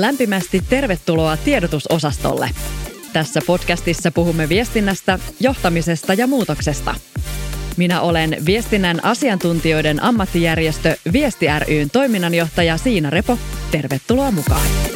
[0.00, 2.50] Lämpimästi tervetuloa tiedotusosastolle.
[3.12, 6.94] Tässä podcastissa puhumme viestinnästä, johtamisesta ja muutoksesta.
[7.76, 13.38] Minä olen viestinnän asiantuntijoiden ammattijärjestö Viesti ryn toiminnanjohtaja Siina Repo.
[13.70, 14.95] Tervetuloa mukaan.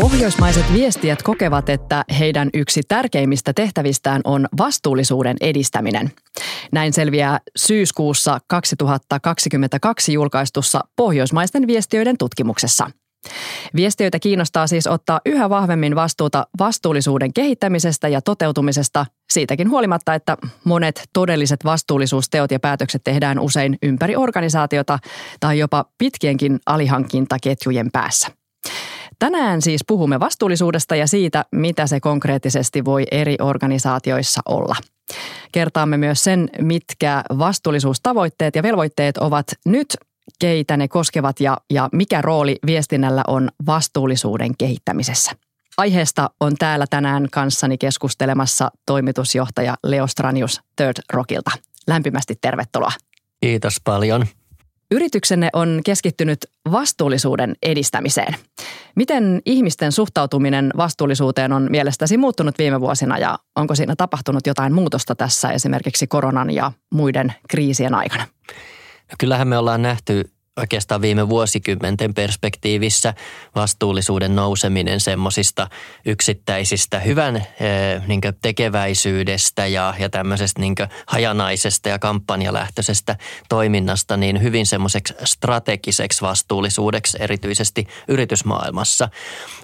[0.00, 6.12] Pohjoismaiset viestijät kokevat, että heidän yksi tärkeimmistä tehtävistään on vastuullisuuden edistäminen.
[6.72, 12.90] Näin selviää syyskuussa 2022 julkaistussa Pohjoismaisten viestiöiden tutkimuksessa.
[13.76, 21.08] Viestiöitä kiinnostaa siis ottaa yhä vahvemmin vastuuta vastuullisuuden kehittämisestä ja toteutumisesta, siitäkin huolimatta, että monet
[21.12, 24.98] todelliset vastuullisuusteot ja päätökset tehdään usein ympäri organisaatiota
[25.40, 28.28] tai jopa pitkienkin alihankintaketjujen päässä.
[29.18, 34.76] Tänään siis puhumme vastuullisuudesta ja siitä, mitä se konkreettisesti voi eri organisaatioissa olla.
[35.52, 39.96] Kertaamme myös sen, mitkä vastuullisuustavoitteet ja velvoitteet ovat nyt,
[40.38, 45.30] keitä ne koskevat ja, ja mikä rooli viestinnällä on vastuullisuuden kehittämisessä.
[45.76, 51.50] Aiheesta on täällä tänään kanssani keskustelemassa toimitusjohtaja Leo Stranius Third Rockilta.
[51.86, 52.92] Lämpimästi tervetuloa.
[53.40, 54.26] Kiitos paljon.
[54.90, 56.38] Yrityksenne on keskittynyt
[56.72, 58.34] vastuullisuuden edistämiseen.
[58.96, 65.14] Miten ihmisten suhtautuminen vastuullisuuteen on mielestäsi muuttunut viime vuosina ja onko siinä tapahtunut jotain muutosta
[65.14, 68.26] tässä esimerkiksi koronan ja muiden kriisien aikana?
[69.10, 73.14] No kyllähän me ollaan nähty oikeastaan viime vuosikymmenten perspektiivissä
[73.54, 75.68] vastuullisuuden nouseminen semmoisista
[76.06, 77.46] yksittäisistä hyvän
[78.06, 80.74] niin tekeväisyydestä ja, ja tämmöisestä niin
[81.06, 83.16] hajanaisesta ja kampanjalähtöisestä
[83.48, 89.08] toiminnasta niin hyvin semmoiseksi strategiseksi vastuullisuudeksi erityisesti yritysmaailmassa.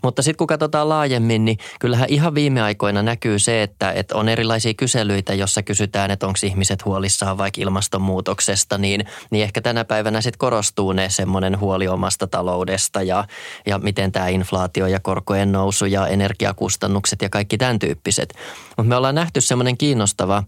[0.03, 4.29] Mutta sitten kun katsotaan laajemmin, niin kyllähän ihan viime aikoina näkyy se, että, että on
[4.29, 10.20] erilaisia kyselyitä, jossa kysytään, että onko ihmiset huolissaan vaikka ilmastonmuutoksesta, niin, niin ehkä tänä päivänä
[10.20, 13.25] sitten korostuu ne semmoinen huoli omasta taloudesta ja,
[13.67, 18.35] ja miten tämä inflaatio ja korkojen nousu ja energiakustannukset ja kaikki tämän tyyppiset.
[18.69, 20.42] Mutta me ollaan nähty semmoinen kiinnostava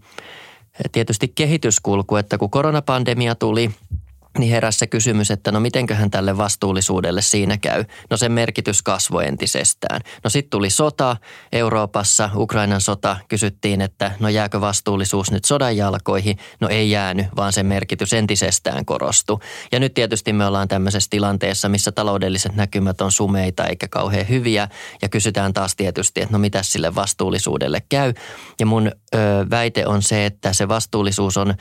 [0.91, 3.71] tietysti kehityskulku, että kun koronapandemia tuli–
[4.39, 7.85] niin heräsi se kysymys, että no mitenköhän tälle vastuullisuudelle siinä käy.
[8.09, 10.01] No sen merkitys kasvoi entisestään.
[10.23, 11.17] No sitten tuli sota
[11.51, 13.17] Euroopassa, Ukrainan sota.
[13.27, 16.37] Kysyttiin, että no jääkö vastuullisuus nyt sodan jalkoihin?
[16.59, 19.39] No ei jäänyt, vaan sen merkitys entisestään korostui.
[19.71, 24.67] Ja nyt tietysti me ollaan tämmöisessä tilanteessa, missä taloudelliset näkymät on sumeita eikä kauhean hyviä.
[25.01, 28.13] Ja kysytään taas tietysti, että no mitä sille vastuullisuudelle käy.
[28.59, 29.19] Ja mun ö,
[29.49, 31.53] väite on se, että se vastuullisuus on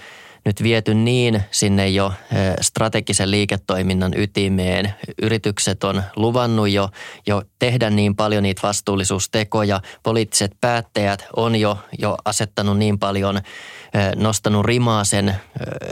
[0.47, 2.13] nyt viety niin sinne jo
[2.61, 4.95] strategisen liiketoiminnan ytimeen.
[5.23, 6.89] Yritykset on luvannut jo,
[7.27, 9.81] jo tehdä niin paljon niitä vastuullisuustekoja.
[10.03, 13.41] Poliittiset päättäjät on jo, jo asettanut niin paljon–
[14.17, 15.37] nostanut rimaa sen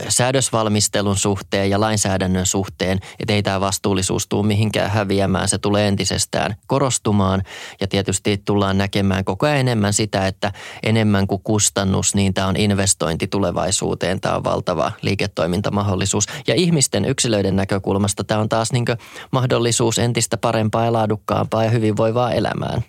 [0.09, 5.49] säädösvalmistelun suhteen ja lainsäädännön suhteen, että ei tämä vastuullisuus tule mihinkään häviämään.
[5.49, 7.43] Se tulee entisestään korostumaan
[7.81, 12.57] ja tietysti tullaan näkemään koko ajan enemmän sitä, että enemmän kuin kustannus, niin tämä on
[12.57, 14.21] investointi tulevaisuuteen.
[14.21, 16.27] Tämä on valtava liiketoimintamahdollisuus.
[16.47, 18.85] Ja ihmisten yksilöiden näkökulmasta tämä on taas niin
[19.31, 22.83] mahdollisuus entistä parempaa ja laadukkaampaa ja hyvinvoivaa elämään.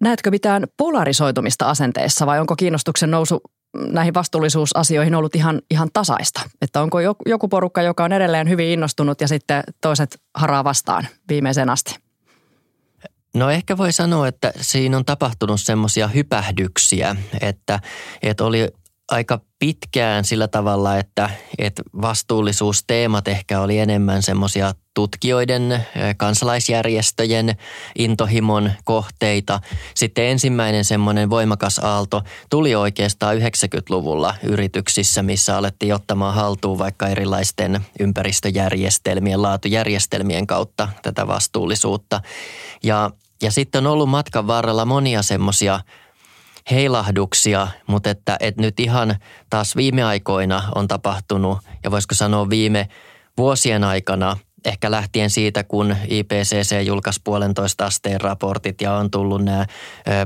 [0.00, 3.40] Näetkö mitään polarisoitumista asenteessa vai onko kiinnostuksen nousu
[3.92, 6.40] näihin vastuullisuusasioihin ollut ihan, ihan tasaista?
[6.62, 11.70] Että onko joku porukka, joka on edelleen hyvin innostunut ja sitten toiset haraa vastaan viimeiseen
[11.70, 11.96] asti?
[13.34, 17.80] No ehkä voi sanoa, että siinä on tapahtunut semmoisia hypähdyksiä, että,
[18.22, 18.68] että oli
[19.10, 25.86] aika pitkään sillä tavalla, että, että vastuullisuusteemat ehkä oli enemmän semmoisia tutkijoiden,
[26.16, 27.56] kansalaisjärjestöjen
[27.98, 29.60] intohimon kohteita.
[29.94, 37.80] Sitten ensimmäinen semmoinen voimakas aalto tuli oikeastaan 90-luvulla yrityksissä, missä alettiin ottamaan haltuun vaikka erilaisten
[38.00, 42.20] ympäristöjärjestelmien, laatujärjestelmien kautta tätä vastuullisuutta.
[42.82, 43.10] Ja,
[43.42, 45.80] ja sitten on ollut matkan varrella monia semmoisia
[46.70, 49.16] heilahduksia, mutta että, että nyt ihan
[49.50, 52.88] taas viime aikoina on tapahtunut ja voisiko sanoa viime
[53.36, 59.66] vuosien aikana– ehkä lähtien siitä, kun IPCC julkaisi puolentoista asteen raportit ja on tullut nämä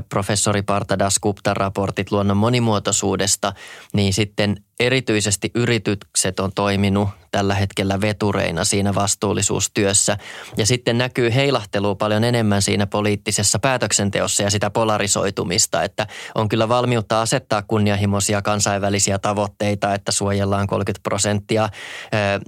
[0.09, 3.53] professori Partadas Gupta raportit luonnon monimuotoisuudesta,
[3.93, 10.17] niin sitten erityisesti yritykset on toiminut tällä hetkellä vetureina siinä vastuullisuustyössä.
[10.57, 16.69] Ja sitten näkyy heilahtelu paljon enemmän siinä poliittisessa päätöksenteossa ja sitä polarisoitumista, että on kyllä
[16.69, 21.69] valmiutta asettaa kunnianhimoisia kansainvälisiä tavoitteita, että suojellaan 30 prosenttia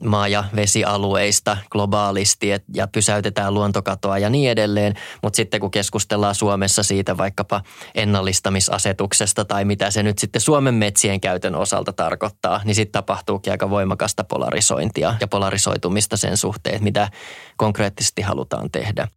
[0.04, 4.94] maa- ja vesialueista globaalisti ja pysäytetään luontokatoa ja niin edelleen.
[5.24, 7.62] Mutta sitten kun keskustellaan Suomessa siitä vaikkapa
[7.96, 13.54] ennallistamisasetuksesta tai mitä se nyt sitten Suomen metsien käytön osalta tarkoittaa, tarkoittaa, niin sitten tapahtuukin
[13.54, 17.10] aika voimakasta polarisointia ja polarisoitumista sen suhteen, mitä
[17.58, 19.08] konkreettisesti halutaan tehdä.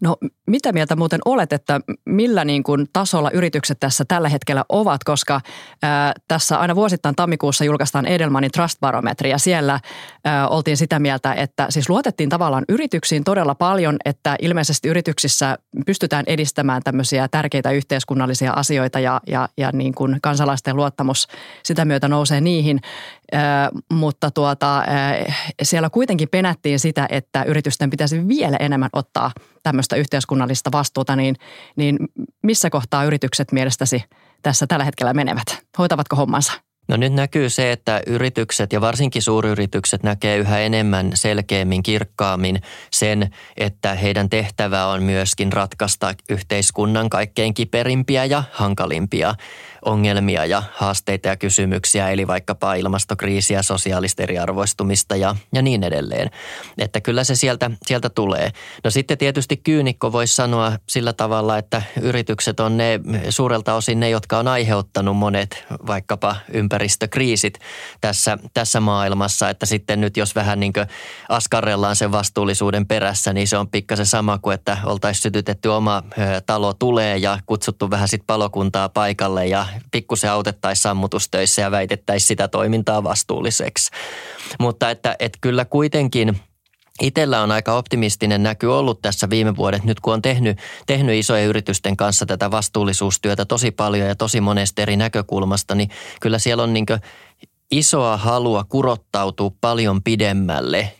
[0.00, 0.16] No
[0.46, 5.40] mitä mieltä muuten olet, että millä niin kuin tasolla yritykset tässä tällä hetkellä ovat, koska
[5.82, 9.80] ää, tässä aina vuosittain tammikuussa julkaistaan Edelmanin Trust Barometri ja siellä
[10.24, 16.24] ää, oltiin sitä mieltä, että siis luotettiin tavallaan yrityksiin todella paljon, että ilmeisesti yrityksissä pystytään
[16.26, 21.28] edistämään tämmöisiä tärkeitä yhteiskunnallisia asioita ja, ja, ja niin kuin kansalaisten luottamus
[21.62, 22.80] sitä myötä nousee niihin,
[23.92, 24.82] mutta tuota,
[25.62, 29.30] siellä kuitenkin penättiin sitä, että yritysten pitäisi vielä enemmän ottaa–
[29.64, 31.36] tämmöistä yhteiskunnallista vastuuta, niin,
[31.76, 31.98] niin
[32.42, 34.04] missä kohtaa yritykset mielestäsi
[34.42, 35.58] tässä tällä hetkellä menevät?
[35.78, 36.52] Hoitavatko hommansa?
[36.88, 43.30] No nyt näkyy se, että yritykset ja varsinkin suuryritykset näkee yhä enemmän selkeämmin, kirkkaammin sen,
[43.56, 49.34] että heidän tehtävä on myöskin ratkaista yhteiskunnan kaikkein kiperimpiä ja hankalimpia
[49.84, 56.30] ongelmia ja haasteita ja kysymyksiä, eli vaikkapa ilmastokriisiä, sosiaalista eriarvoistumista ja, ja niin edelleen.
[56.78, 58.50] Että kyllä se sieltä, sieltä tulee.
[58.84, 64.10] No sitten tietysti kyynikko voisi sanoa sillä tavalla, että yritykset on ne suurelta osin ne,
[64.10, 67.58] jotka on aiheuttanut monet vaikkapa ympäristökriisit
[68.00, 70.72] tässä, tässä maailmassa, että sitten nyt jos vähän niin
[71.28, 76.02] askarrellaan sen vastuullisuuden perässä, niin se on pikkasen sama kuin, että oltaisiin sytytetty oma
[76.46, 82.48] talo tulee ja kutsuttu vähän sitten palokuntaa paikalle ja pikkusen autettaisiin sammutustöissä ja väitettäisiin sitä
[82.48, 83.90] toimintaa vastuulliseksi.
[84.58, 86.34] Mutta että, että kyllä kuitenkin–
[87.00, 91.46] Itellä on aika optimistinen näky ollut tässä viime vuodet, nyt kun on tehnyt, tehnyt isojen
[91.46, 95.90] yritysten kanssa tätä vastuullisuustyötä tosi paljon ja tosi monesta eri näkökulmasta, niin
[96.20, 96.86] kyllä siellä on niin
[97.70, 100.92] isoa halua kurottautua paljon pidemmälle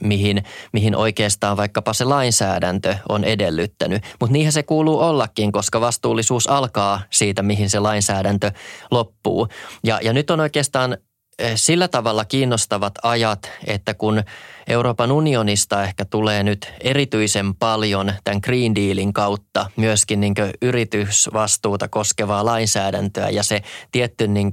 [0.00, 4.02] mihin, mihin oikeastaan vaikkapa se lainsäädäntö on edellyttänyt.
[4.20, 8.50] Mutta niinhän se kuuluu ollakin, koska vastuullisuus alkaa siitä, mihin se lainsäädäntö
[8.90, 9.48] loppuu.
[9.84, 10.96] Ja, ja nyt on oikeastaan
[11.54, 14.22] sillä tavalla kiinnostavat ajat, että kun
[14.68, 22.44] Euroopan unionista ehkä tulee nyt erityisen paljon tämän Green Dealin kautta myöskin niin yritysvastuuta koskevaa
[22.44, 23.62] lainsäädäntöä ja se
[23.92, 24.52] tietty niin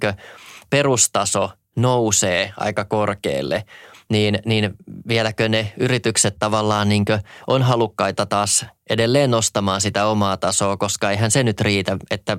[0.70, 3.64] perustaso nousee aika korkealle,
[4.12, 4.76] niin, niin
[5.08, 7.06] vieläkö ne yritykset tavallaan niin
[7.48, 12.38] on halukkaita taas edelleen nostamaan sitä omaa tasoa, koska eihän se nyt riitä, että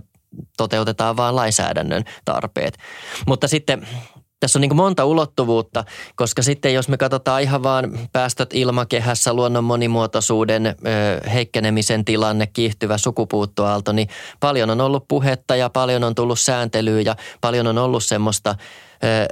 [0.56, 2.78] toteutetaan vain lainsäädännön tarpeet.
[3.26, 3.86] Mutta sitten
[4.40, 5.84] tässä on niin monta ulottuvuutta,
[6.16, 10.76] koska sitten jos me katsotaan ihan vaan päästöt ilmakehässä, luonnon monimuotoisuuden
[11.32, 14.08] heikkenemisen tilanne, kiihtyvä sukupuuttoaalto, niin
[14.40, 18.54] paljon on ollut puhetta ja paljon on tullut sääntelyä ja paljon on ollut semmoista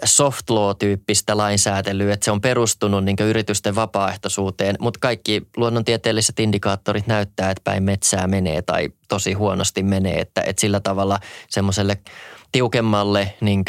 [0.04, 7.50] soft law-tyyppistä lainsäätelyä, että se on perustunut niin yritysten vapaaehtoisuuteen, mutta kaikki luonnontieteelliset indikaattorit näyttää,
[7.50, 11.18] että päin metsää menee tai tosi huonosti menee, että, että sillä tavalla
[11.48, 11.98] semmoiselle
[12.52, 13.64] tiukemmalle niin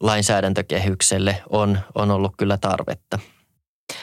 [0.00, 3.18] lainsäädäntökehykselle on, on ollut kyllä tarvetta.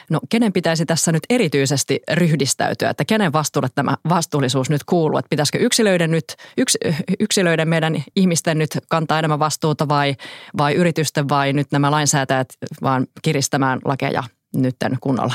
[0.09, 5.17] No kenen pitäisi tässä nyt erityisesti ryhdistäytyä, että kenen vastuulle tämä vastuullisuus nyt kuuluu?
[5.17, 6.25] Että pitäisikö yksilöiden, nyt,
[6.57, 6.77] yks,
[7.19, 10.15] yksilöiden meidän ihmisten nyt kantaa enemmän vastuuta vai,
[10.57, 12.47] vai yritysten vai nyt nämä lainsäätäjät
[12.81, 14.23] vaan kiristämään lakeja
[14.55, 15.33] nytten kunnolla?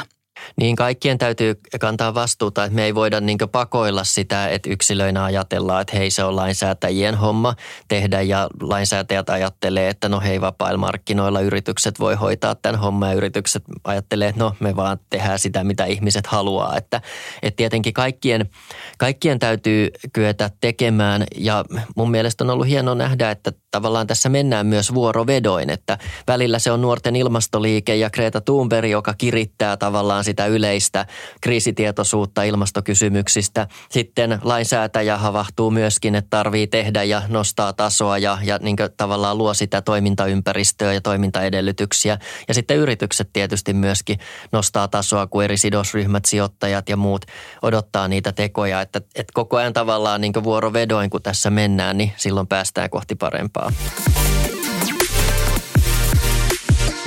[0.56, 5.82] Niin kaikkien täytyy kantaa vastuuta, että me ei voida niin pakoilla sitä, että yksilöinä ajatellaan,
[5.82, 7.54] että hei se on lainsäätäjien homma
[7.88, 13.14] tehdä ja lainsäätäjät ajattelee, että no hei vapailla markkinoilla yritykset voi hoitaa tämän homman ja
[13.14, 16.76] yritykset ajattelee, että no me vaan tehdään sitä, mitä ihmiset haluaa.
[16.76, 17.00] Että,
[17.42, 18.50] että tietenkin kaikkien,
[18.98, 21.64] kaikkien täytyy kyetä tekemään ja
[21.96, 26.70] mun mielestä on ollut hienoa nähdä, että tavallaan tässä mennään myös vuorovedoin, että välillä se
[26.70, 31.06] on nuorten ilmastoliike ja Greta Thunberg, joka kirittää tavallaan sitä yleistä
[31.40, 33.66] kriisitietoisuutta ilmastokysymyksistä.
[33.90, 39.54] Sitten lainsäätäjä havahtuu myöskin, että tarvii tehdä ja nostaa tasoa ja, ja niin tavallaan luo
[39.54, 42.18] sitä toimintaympäristöä ja toimintaedellytyksiä.
[42.48, 44.18] Ja sitten yritykset tietysti myöskin
[44.52, 47.24] nostaa tasoa, kun eri sidosryhmät, sijoittajat ja muut
[47.62, 48.80] odottaa niitä tekoja.
[48.80, 53.72] Että, että koko ajan tavallaan niin vuorovedoin, kun tässä mennään, niin silloin päästään kohti parempaa.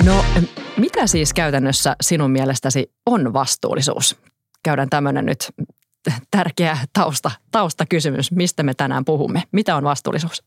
[0.04, 0.24] No
[0.76, 4.16] mitä siis käytännössä sinun mielestäsi on vastuullisuus?
[4.62, 5.52] Käydään tämmöinen nyt
[6.30, 9.42] tärkeä tausta, taustakysymys, mistä me tänään puhumme.
[9.52, 10.42] Mitä on vastuullisuus?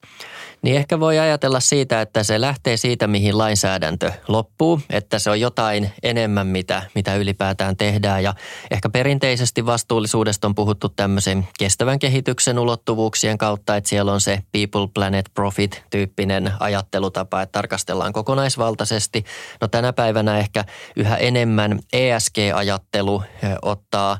[0.62, 5.40] Niin ehkä voi ajatella siitä, että se lähtee siitä, mihin lainsäädäntö loppuu, että se on
[5.40, 8.24] jotain enemmän, mitä, mitä ylipäätään tehdään.
[8.24, 8.34] Ja
[8.72, 14.88] ehkä perinteisesti vastuullisuudesta on puhuttu tämmöisen kestävän kehityksen ulottuvuuksien kautta, että siellä on se people,
[14.94, 19.26] planet, profit tyyppinen ajattelutapa, että tarkastellaan kokonaisvaltaisesti.
[19.62, 23.24] No tänä päivänä ehkä yhä enemmän ESG-ajattelu
[23.62, 24.18] ottaa,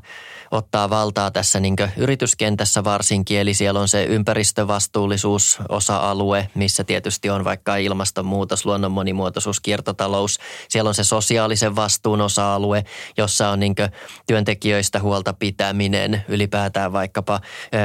[0.50, 7.76] ottaa valtaa tässä niin yrityskentässä varsinkin, eli siellä on se ympäristövastuullisuus-osa-alue, missä tietysti on vaikka
[7.76, 10.38] ilmastonmuutos, luonnon monimuotoisuus, kiertotalous.
[10.68, 12.84] Siellä on se sosiaalisen vastuun osa-alue,
[13.16, 13.74] jossa on niin
[14.26, 17.40] työntekijöistä huolta pitäminen, ylipäätään vaikkapa
[17.74, 17.78] ö,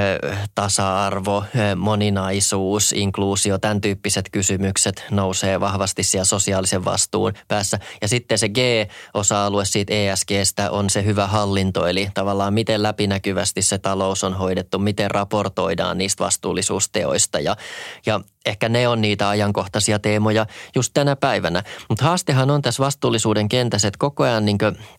[0.56, 7.80] tasa-arvo, ö, moninaisuus, inkluusio, tämän tyyppiset kysymykset nousee vahvasti siellä sosiaalisen vastuun päässä.
[8.01, 13.77] Ja sitten se G-osa-alue siitä ESGstä on se hyvä hallinto, eli tavallaan miten läpinäkyvästi se
[13.77, 17.39] talous on hoidettu, miten raportoidaan niistä vastuullisuusteoista.
[17.39, 17.55] Ja,
[18.05, 20.45] ja ehkä ne on niitä ajankohtaisia teemoja
[20.75, 21.63] just tänä päivänä.
[21.89, 24.57] Mutta haastehan on tässä vastuullisuuden kentässä, että koko ajan niin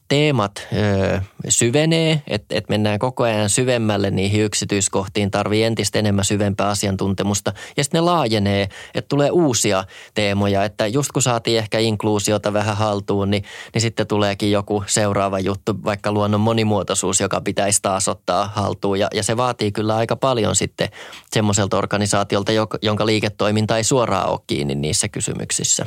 [0.08, 6.68] teemat ö, syvenee, että et mennään koko ajan syvemmälle niihin yksityiskohtiin, tarvii entistä enemmän syvempää
[6.68, 9.84] asiantuntemusta ja sitten ne laajenee, että tulee uusia
[10.14, 13.44] teemoja, että just kun saatiin ehkä inkluusiota vähän haltuun, niin,
[13.75, 19.08] niin sitten tuleekin joku seuraava juttu, vaikka luonnon monimuotoisuus, joka pitäisi taas ottaa haltuun ja,
[19.14, 20.88] ja se vaatii kyllä aika paljon sitten
[21.32, 25.86] semmoiselta organisaatiolta, jonka liike liiketoiminta ei suoraan ole kiinni niissä kysymyksissä.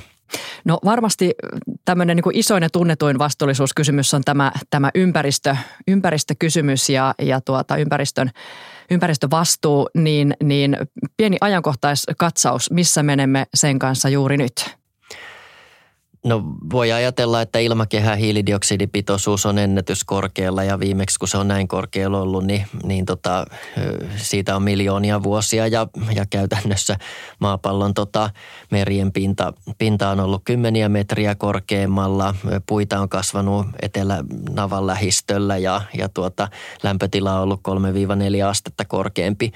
[0.65, 1.33] No varmasti
[1.85, 5.55] tämmöinen niin isoin ja tunnetuin vastuullisuuskysymys on tämä, tämä ympäristö,
[5.87, 8.31] ympäristökysymys ja, ja tuota, ympäristön,
[8.91, 10.77] ympäristövastuu, niin, niin
[11.17, 14.75] pieni ajankohtaiskatsaus, missä menemme sen kanssa juuri nyt?
[16.25, 22.21] No voi ajatella, että ilmakehän hiilidioksidipitoisuus on ennätyskorkealla ja viimeksi kun se on näin korkealla
[22.21, 23.45] ollut, niin, niin tota,
[24.15, 26.97] siitä on miljoonia vuosia ja, ja käytännössä
[27.39, 28.29] maapallon tota,
[28.71, 32.35] merien pinta, pinta on ollut kymmeniä metriä korkeammalla.
[32.65, 36.47] Puita on kasvanut etelänavan lähistöllä ja, ja tuota,
[36.83, 37.61] lämpötila on ollut
[38.41, 39.51] 3-4 astetta korkeampi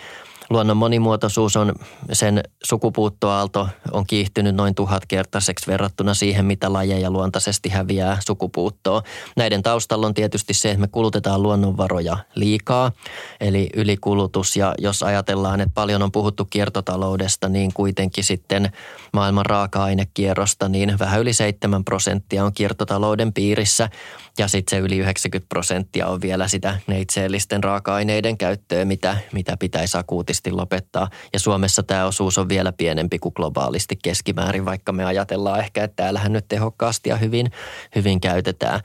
[0.49, 1.73] Luonnon monimuotoisuus on,
[2.13, 9.01] sen sukupuuttoaalto on kiihtynyt noin tuhatkertaiseksi verrattuna siihen, mitä lajeja luontaisesti häviää sukupuuttoon.
[9.37, 12.91] Näiden taustalla on tietysti se, että me kulutetaan luonnonvaroja liikaa,
[13.39, 14.55] eli ylikulutus.
[14.55, 18.71] Ja jos ajatellaan, että paljon on puhuttu kiertotaloudesta, niin kuitenkin sitten
[19.13, 23.89] maailman raaka-ainekierrosta, niin vähän yli 7 prosenttia on kiertotalouden piirissä.
[24.37, 29.97] Ja sitten se yli 90 prosenttia on vielä sitä neitseellisten raaka-aineiden käyttöä, mitä, mitä pitäisi
[29.97, 31.09] akuutisti lopettaa.
[31.33, 36.03] Ja Suomessa tämä osuus on vielä pienempi kuin globaalisti keskimäärin, vaikka me ajatellaan ehkä, että
[36.03, 37.51] täällähän nyt tehokkaasti ja hyvin,
[37.95, 38.79] hyvin käytetään.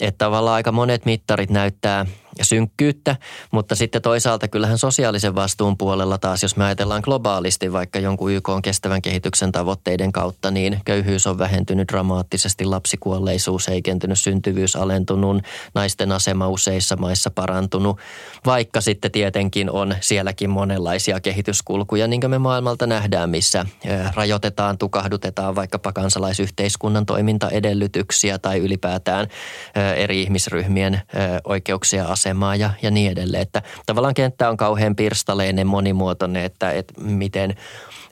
[0.00, 2.06] Että tavallaan aika monet mittarit näyttää
[2.42, 3.16] synkkyyttä,
[3.50, 8.48] mutta sitten toisaalta kyllähän sosiaalisen vastuun puolella taas, jos me ajatellaan globaalisti vaikka jonkun YK
[8.48, 15.42] on kestävän kehityksen tavoitteiden kautta, niin köyhyys on vähentynyt dramaattisesti, lapsikuolleisuus heikentynyt, syntyvyys alentunut,
[15.74, 17.98] naisten asema useissa maissa parantunut,
[18.46, 23.66] vaikka sitten tietenkin on sielläkin monenlaisia kehityskulkuja, niin kuin me maailmalta nähdään, missä
[24.14, 29.26] rajoitetaan, tukahdutetaan vaikkapa kansalaisyhteiskunnan toimintaedellytyksiä tai ylipäätään
[29.96, 31.02] eri ihmisryhmien
[31.44, 33.42] oikeuksia asemaa ja, ja niin edelleen.
[33.42, 37.54] Että tavallaan kenttä on kauhean pirstaleinen, monimuotoinen, että, että miten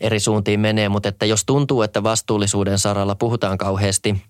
[0.00, 4.16] eri suuntiin menee, mutta että jos tuntuu, että vastuullisuuden saralla puhutaan kauheasti–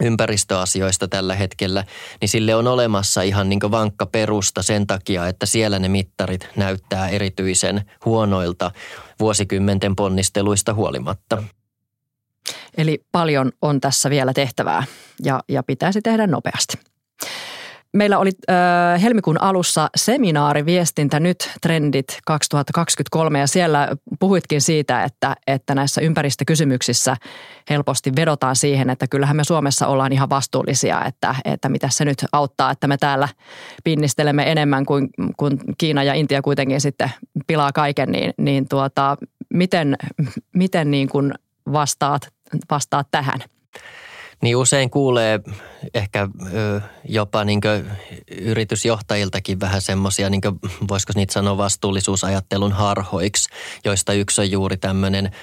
[0.00, 1.84] ympäristöasioista tällä hetkellä,
[2.20, 7.08] niin sille on olemassa ihan niin vankka perusta sen takia, että siellä ne mittarit näyttää
[7.08, 8.70] erityisen huonoilta
[9.20, 11.42] vuosikymmenten ponnisteluista huolimatta.
[12.76, 14.84] Eli paljon on tässä vielä tehtävää
[15.24, 16.91] ja, ja pitäisi tehdä nopeasti.
[17.92, 23.88] Meillä oli äh, helmikuun alussa seminaari Viestintä nyt trendit 2023 ja siellä
[24.20, 27.16] puhuitkin siitä, että, että näissä ympäristökysymyksissä
[27.70, 32.24] helposti vedotaan siihen, että kyllähän me Suomessa ollaan ihan vastuullisia, että, että mitä se nyt
[32.32, 33.28] auttaa, että me täällä
[33.84, 37.10] pinnistelemme enemmän kuin, kuin Kiina ja Intia kuitenkin sitten
[37.46, 39.16] pilaa kaiken, niin, niin tuota,
[39.54, 39.96] miten,
[40.54, 41.34] miten niin kuin
[41.72, 42.28] vastaat,
[42.70, 43.40] vastaat tähän?
[44.42, 45.40] Niin usein kuulee
[45.94, 46.28] ehkä
[47.08, 47.60] jopa niin
[48.40, 50.40] yritysjohtajiltakin vähän semmoisia, niin
[50.88, 53.48] voisiko niitä sanoa vastuullisuusajattelun harhoiksi,
[53.84, 55.30] joista yksi on juuri tämmöinen–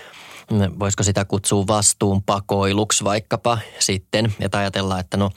[0.79, 5.29] voisiko sitä kutsua vastuunpakoiluksi vaikkapa sitten, että ajatellaan, että no,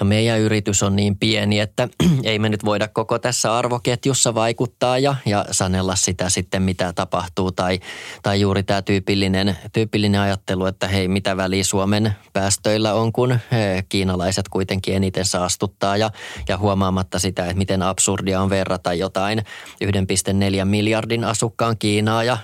[0.00, 1.88] no meidän yritys on niin pieni, että
[2.24, 7.52] ei me nyt voida koko tässä arvoketjussa vaikuttaa ja, ja sanella sitä sitten, mitä tapahtuu.
[7.52, 7.80] Tai,
[8.22, 13.84] tai juuri tämä tyypillinen, tyypillinen ajattelu, että hei, mitä väliä Suomen päästöillä on, kun he,
[13.88, 16.10] kiinalaiset kuitenkin eniten saastuttaa ja,
[16.48, 22.38] ja huomaamatta sitä, että miten absurdia on verrata jotain 1,4 miljardin asukkaan Kiinaa ja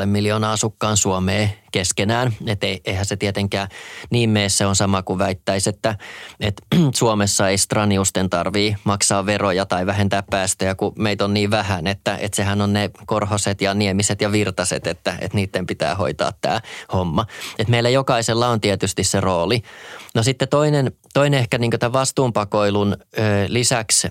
[0.00, 2.32] 5,5 miljoonaa asukkaan Suomeen keskenään.
[2.46, 3.68] Että eihän se tietenkään
[4.10, 5.96] niin meessä on sama kuin väittäisi, että,
[6.40, 6.62] että
[6.94, 12.16] Suomessa ei straniusten tarvii maksaa veroja tai vähentää päästöjä, kun meitä on niin vähän, että,
[12.16, 16.60] että sehän on ne korhoset ja niemiset ja virtaset, että, että niiden pitää hoitaa tämä
[16.92, 17.26] homma.
[17.58, 19.62] Että meillä jokaisella on tietysti se rooli.
[20.14, 24.08] No sitten toinen, toinen ehkä niin tämän vastuunpakoilun ö, lisäksi,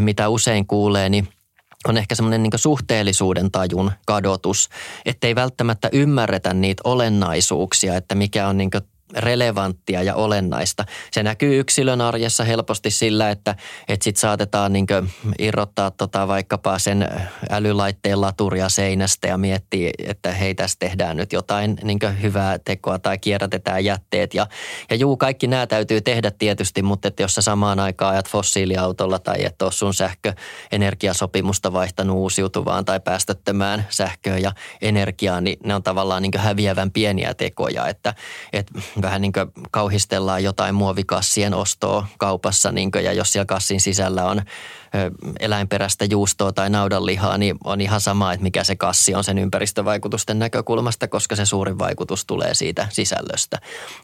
[0.00, 1.28] mitä usein kuulee, niin–
[1.86, 4.68] on ehkä semmoinen niin suhteellisuuden tajun kadotus,
[5.04, 8.70] ettei välttämättä ymmärretä niitä olennaisuuksia, että mikä on niin
[9.16, 10.84] relevanttia ja olennaista.
[11.12, 13.54] Se näkyy yksilön arjessa helposti sillä, että,
[13.88, 14.86] että sit saatetaan niin
[15.38, 17.08] irrottaa tota vaikkapa sen
[17.50, 23.18] älylaitteen laturia seinästä ja miettiä, että hei tässä tehdään nyt jotain niin hyvää tekoa tai
[23.18, 24.34] kierrätetään jätteet.
[24.34, 24.46] Ja,
[24.90, 29.18] ja juu, kaikki nämä täytyy tehdä tietysti, mutta että jos sä samaan aikaan ajat fossiiliautolla
[29.18, 35.82] tai et ole sun sähköenergiasopimusta vaihtanut uusiutuvaan tai päästöttömään sähköön ja energiaan, niin ne on
[35.82, 38.14] tavallaan niin häviävän pieniä tekoja, että,
[38.52, 43.80] että vähän niin kuin kauhistellaan jotain muovikassien ostoa kaupassa niin kuin, ja jos siellä kassin
[43.80, 44.42] sisällä on
[45.40, 50.38] eläinperäistä juustoa tai naudanlihaa, niin on ihan sama, että mikä se kassi on sen ympäristövaikutusten
[50.38, 53.58] näkökulmasta, koska se suurin vaikutus tulee siitä sisällöstä.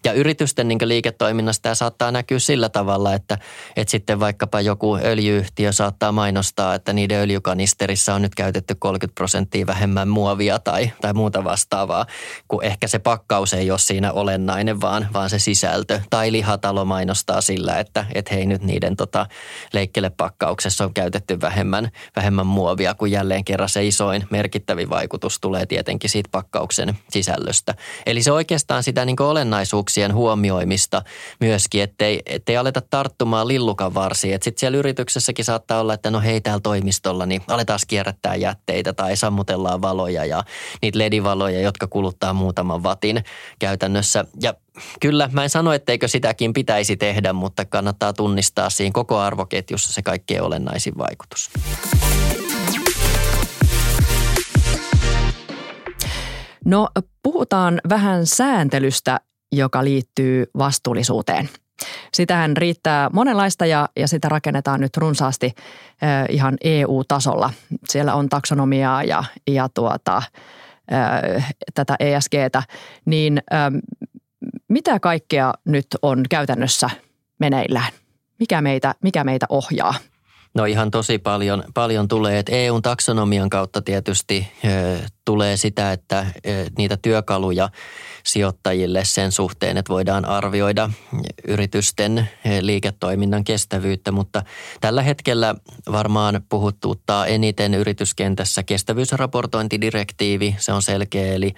[0.05, 3.39] Ja yritysten niin liiketoiminnasta tämä saattaa näkyä sillä tavalla, että,
[3.77, 9.67] että sitten vaikkapa joku öljyyhtiö saattaa mainostaa, että niiden öljykanisterissa on nyt käytetty 30 prosenttia
[9.67, 12.07] vähemmän muovia tai, tai muuta vastaavaa,
[12.49, 16.01] kun ehkä se pakkaus ei ole siinä olennainen, vaan, vaan se sisältö.
[16.11, 19.27] Tai lihatalo mainostaa sillä, että, että hei nyt niiden tota,
[19.73, 26.11] leikkelepakkauksessa on käytetty vähemmän, vähemmän muovia, kun jälleen kerran se isoin merkittävin vaikutus tulee tietenkin
[26.11, 27.75] siitä pakkauksen sisällöstä.
[28.07, 31.03] Eli se oikeastaan sitä niin olennaisuuksien huomioimista
[31.41, 34.33] myöskin, ettei, ettei aleta tarttumaan lillukan varsiin.
[34.43, 39.17] Sitten siellä yrityksessäkin saattaa olla, että no hei täällä toimistolla, niin aletaan kierrättää jätteitä tai
[39.17, 40.45] sammutellaan valoja ja
[40.83, 43.25] niitä ledivaloja, jotka kuluttaa muutaman vatin
[43.59, 44.25] käytännössä.
[44.43, 44.55] Ja
[45.01, 50.03] kyllä, mä en sano, etteikö sitäkin pitäisi tehdä, mutta kannattaa tunnistaa siinä koko arvoketjussa se
[50.03, 51.51] kaikkein olennaisin vaikutus.
[56.65, 56.89] No
[57.23, 59.21] puhutaan vähän sääntelystä,
[59.53, 61.49] joka liittyy vastuullisuuteen.
[62.15, 65.47] Sitähän riittää monenlaista ja, ja sitä rakennetaan nyt runsaasti
[66.03, 67.51] äh, ihan EU-tasolla.
[67.89, 72.63] Siellä on taksonomiaa ja, ja tuota, äh, tätä ESGtä.
[73.05, 73.73] Niin äh,
[74.75, 76.91] mitä kaikkea nyt on käytännössä
[77.39, 77.93] meneillään?
[78.39, 79.95] Mikä meitä, mikä meitä ohjaa?
[80.55, 82.39] No ihan tosi paljon, paljon tulee.
[82.39, 84.53] Et EUn taksonomian kautta tietysti
[85.25, 86.27] tulee sitä, että
[86.79, 87.69] niitä työkaluja
[88.25, 90.91] sijoittajille sen suhteen, että voidaan arvioida
[91.49, 92.29] yritysten
[92.61, 94.43] liiketoiminnan kestävyyttä, mutta
[94.81, 95.55] tällä hetkellä
[95.93, 100.57] varmaan puhuttuuttaa eniten yrityskentässä kestävyysraportointidirektiivi.
[100.59, 101.55] Se on selkeä, eli,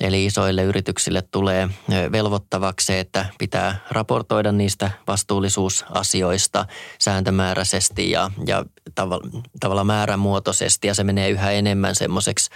[0.00, 1.68] eli isoille yrityksille tulee
[2.12, 6.66] velvoittavaksi, että pitää raportoida niistä vastuullisuusasioista
[6.98, 9.30] sääntömääräisesti ja, ja tavalla,
[9.60, 12.50] tavalla määrämuotoisesti ja se menee yhä enemmän semmoiseksi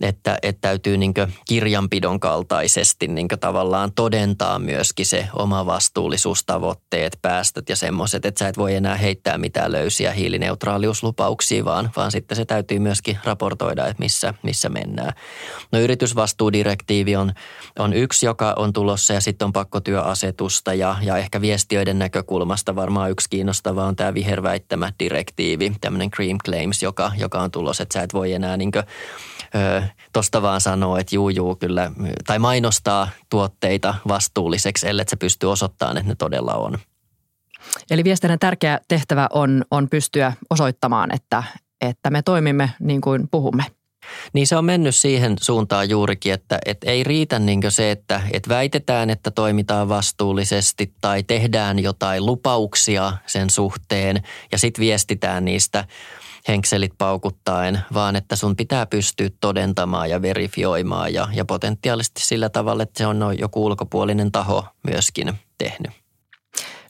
[0.00, 1.14] että, että täytyy niin
[1.48, 8.58] kirjanpidon kaltaisesti niin tavallaan todentaa myöskin se oma vastuullisuustavoitteet, päästöt ja semmoiset, että sä et
[8.58, 14.34] voi enää heittää mitään löysiä hiilineutraaliuslupauksia, vaan, vaan sitten se täytyy myöskin raportoida, että missä,
[14.42, 15.12] missä mennään.
[15.72, 17.32] No yritysvastuudirektiivi on,
[17.78, 23.10] on yksi, joka on tulossa ja sitten on pakkotyöasetusta ja, ja ehkä viestiöiden näkökulmasta varmaan
[23.10, 28.14] yksi kiinnostava on tämä viherväittämät-direktiivi, tämmöinen Cream Claims, joka, joka on tulossa, että sä et
[28.14, 28.72] voi enää niin
[30.12, 31.90] tosta vaan sanoo, että juu, juu, kyllä,
[32.26, 36.78] tai mainostaa tuotteita vastuulliseksi, ellei se pystyy osoittamaan, että ne todella on.
[37.90, 41.42] Eli viestinnän tärkeä tehtävä on, on pystyä osoittamaan, että,
[41.80, 43.64] että me toimimme niin kuin puhumme.
[44.32, 48.48] Niin se on mennyt siihen suuntaan juurikin, että, että ei riitä niin se, että, että
[48.48, 55.84] väitetään, että toimitaan vastuullisesti tai tehdään jotain lupauksia sen suhteen ja sitten viestitään niistä–
[56.48, 62.82] henkselit paukuttaen, vaan että sun pitää pystyä todentamaan ja verifioimaan ja, ja potentiaalisesti sillä tavalla,
[62.82, 65.92] että se on joku ulkopuolinen taho myöskin tehnyt.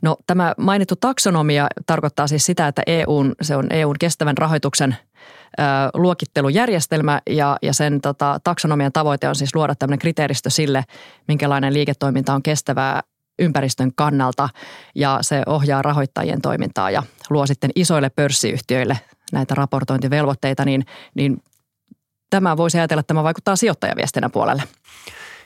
[0.03, 4.97] No tämä mainittu taksonomia tarkoittaa siis sitä, että EUn, se on EUn kestävän rahoituksen
[5.59, 5.63] ö,
[5.95, 10.85] luokittelujärjestelmä ja, ja sen tota, taksonomian tavoite on siis luoda tämmöinen kriteeristö sille,
[11.29, 13.03] minkälainen liiketoiminta on kestävää
[13.39, 14.49] ympäristön kannalta
[14.95, 18.99] ja se ohjaa rahoittajien toimintaa ja luo sitten isoille pörssiyhtiöille
[19.33, 21.43] näitä raportointivelvoitteita, niin, niin
[22.31, 24.63] tämä voisi ajatella, että tämä vaikuttaa sijoittajaviestinnän puolelle.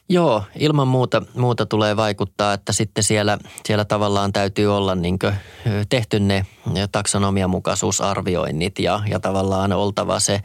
[0.08, 5.18] Joo, ilman muuta, muuta tulee vaikuttaa, että sitten siellä, siellä tavallaan täytyy olla niin
[5.88, 6.46] tehty ne
[6.92, 10.40] taksonomiamukaisuusarvioinnit ja, ja tavallaan oltava se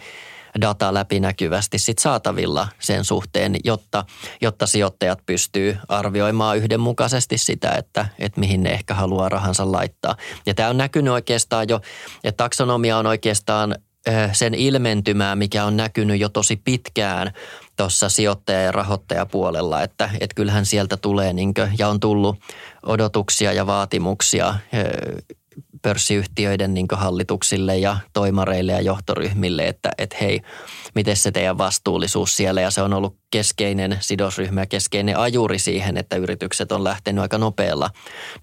[0.61, 4.05] data läpinäkyvästi sit saatavilla sen suhteen, jotta,
[4.41, 10.15] jotta sijoittajat pystyy arvioimaan yhdenmukaisesti sitä, että, että mihin ne ehkä haluaa rahansa laittaa.
[10.45, 11.81] Ja tämä on näkynyt oikeastaan jo,
[12.23, 13.75] että taksonomia on oikeastaan
[14.31, 17.31] sen ilmentymää, mikä on näkynyt jo tosi pitkään
[17.75, 22.35] tuossa sijoittaja- ja rahoittajapuolella, että, että kyllähän sieltä tulee niin kuin, ja on tullut
[22.83, 24.55] odotuksia ja vaatimuksia
[25.81, 30.41] pörssiyhtiöiden niin hallituksille ja toimareille ja johtoryhmille, että, että hei,
[30.95, 32.61] miten se teidän vastuullisuus siellä?
[32.61, 37.37] Ja se on ollut keskeinen sidosryhmä ja keskeinen ajuri siihen, että yritykset on lähtenyt aika
[37.37, 37.89] nopealla,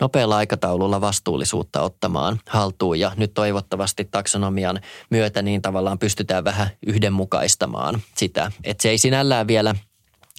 [0.00, 2.98] nopealla aikataululla vastuullisuutta ottamaan haltuun.
[2.98, 9.46] Ja nyt toivottavasti taksonomian myötä niin tavallaan pystytään vähän yhdenmukaistamaan sitä, että se ei sinällään
[9.46, 9.74] vielä–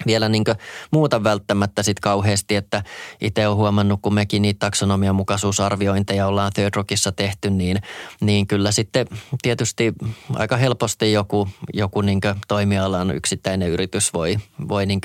[0.06, 0.44] vielä niin
[0.92, 2.84] muuta välttämättä sit kauheasti, että
[3.22, 7.82] itse olen huomannut, kun mekin niitä taksonomian mukaisuusarviointeja ollaan Third Rockissa tehty, niin,
[8.22, 9.08] niin kyllä sitten
[9.42, 9.94] tietysti
[10.34, 14.38] aika helposti joku, joku niin toimialan yksittäinen yritys voi,
[14.68, 15.02] voi niin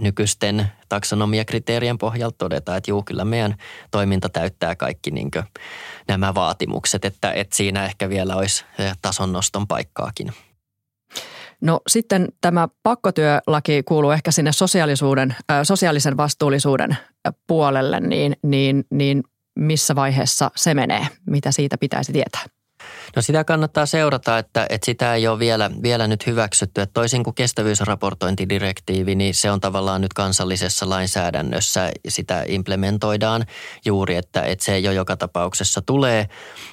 [0.00, 3.54] nykyisten taksonomiakriteerien pohjalta todeta, että juu, kyllä meidän
[3.90, 5.30] toiminta täyttää kaikki niin
[6.08, 8.64] nämä vaatimukset, että, että siinä ehkä vielä olisi
[9.02, 10.32] tason noston paikkaakin.
[11.60, 16.96] No sitten tämä pakkotyölaki kuuluu ehkä sinne sosiaalisuuden, sosiaalisen vastuullisuuden
[17.46, 19.22] puolelle, niin, niin, niin
[19.54, 21.06] missä vaiheessa se menee?
[21.26, 22.59] Mitä siitä pitäisi tietää?
[23.16, 26.80] No sitä kannattaa seurata, että, että sitä ei ole vielä, vielä nyt hyväksytty.
[26.80, 31.90] Että toisin kuin kestävyysraportointidirektiivi, niin se on tavallaan nyt kansallisessa lainsäädännössä.
[32.08, 33.46] Sitä implementoidaan
[33.84, 36.28] juuri, että, että se jo joka tapauksessa tulee.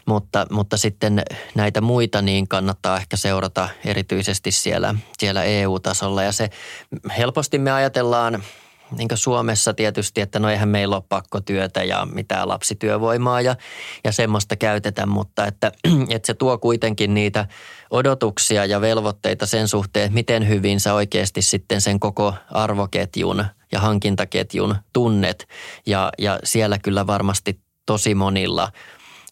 [0.05, 1.23] Mutta, mutta sitten
[1.55, 6.23] näitä muita niin kannattaa ehkä seurata erityisesti siellä, siellä EU-tasolla.
[6.23, 6.49] Ja se
[7.17, 8.43] helposti me ajatellaan–
[8.97, 13.55] niin Suomessa tietysti, että no eihän meillä ole pakkotyötä ja mitään lapsityövoimaa ja,
[14.03, 15.71] ja semmoista käytetään, mutta että,
[16.15, 17.47] että se tuo kuitenkin niitä
[17.89, 23.79] odotuksia ja velvoitteita sen suhteen, että miten hyvin sä oikeasti sitten sen koko arvoketjun ja
[23.79, 25.47] hankintaketjun tunnet.
[25.85, 28.71] Ja, ja siellä kyllä varmasti tosi monilla–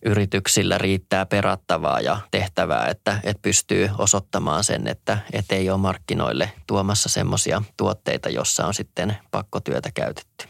[0.05, 6.51] yrityksillä riittää perattavaa ja tehtävää, että, että pystyy osoittamaan sen, että, että ei ole markkinoille
[6.67, 10.45] tuomassa semmoisia tuotteita, jossa on sitten pakkotyötä käytetty.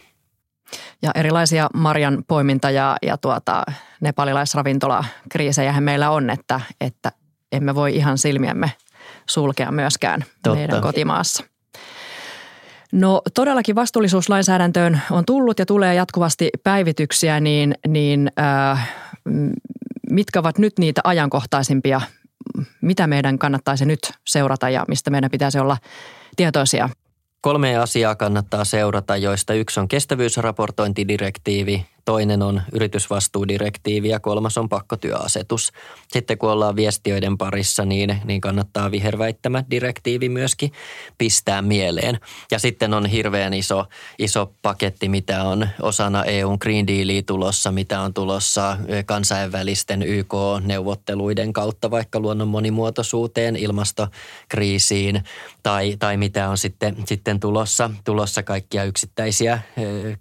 [1.02, 3.62] Ja erilaisia marjan poiminta- ja, ja tuota,
[4.00, 7.12] nepalilaisravintolakriisejähän meillä on, että, että
[7.52, 8.72] emme voi ihan silmiämme
[9.26, 10.58] sulkea myöskään Totta.
[10.58, 11.44] meidän kotimaassa.
[12.92, 18.88] No todellakin vastuullisuuslainsäädäntöön on tullut ja tulee jatkuvasti päivityksiä, niin, niin äh,
[20.10, 22.00] mitkä ovat nyt niitä ajankohtaisimpia,
[22.82, 25.76] mitä meidän kannattaisi nyt seurata ja mistä meidän pitäisi olla
[26.36, 26.88] tietoisia?
[27.40, 35.72] Kolme asiaa kannattaa seurata, joista yksi on kestävyysraportointidirektiivi, toinen on yritysvastuudirektiivi ja kolmas on pakkotyöasetus.
[36.08, 40.72] Sitten kun ollaan viestiöiden parissa, niin, niin kannattaa viherväittämä direktiivi myöskin
[41.18, 42.20] pistää mieleen.
[42.50, 43.84] Ja sitten on hirveän iso,
[44.18, 51.90] iso paketti, mitä on osana EUn Green Dealia tulossa, mitä on tulossa kansainvälisten YK-neuvotteluiden kautta
[51.90, 55.24] vaikka luonnon monimuotoisuuteen, ilmastokriisiin
[55.62, 59.60] tai, tai mitä on sitten, sitten tulossa, tulossa kaikkia yksittäisiä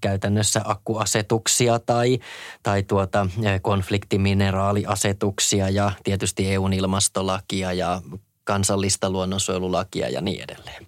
[0.02, 2.20] käytännössä akkuasetuksia tai,
[2.64, 3.28] tai tuota,
[3.62, 8.02] konfliktimineraaliasetuksia ja tietysti EUn ilmastolakia ja
[8.44, 10.86] kansallista luonnonsuojelulakia ja niin edelleen.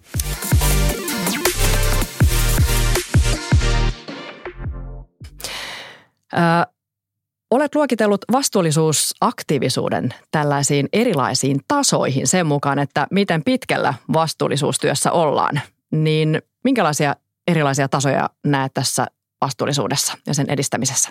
[6.34, 6.38] Ö,
[7.50, 15.60] olet luokitellut vastuullisuusaktiivisuuden tällaisiin erilaisiin tasoihin sen mukaan, että miten pitkällä vastuullisuustyössä ollaan.
[15.92, 19.06] Niin minkälaisia erilaisia tasoja näet tässä
[19.40, 21.10] vastuullisuudessa ja sen edistämisessä?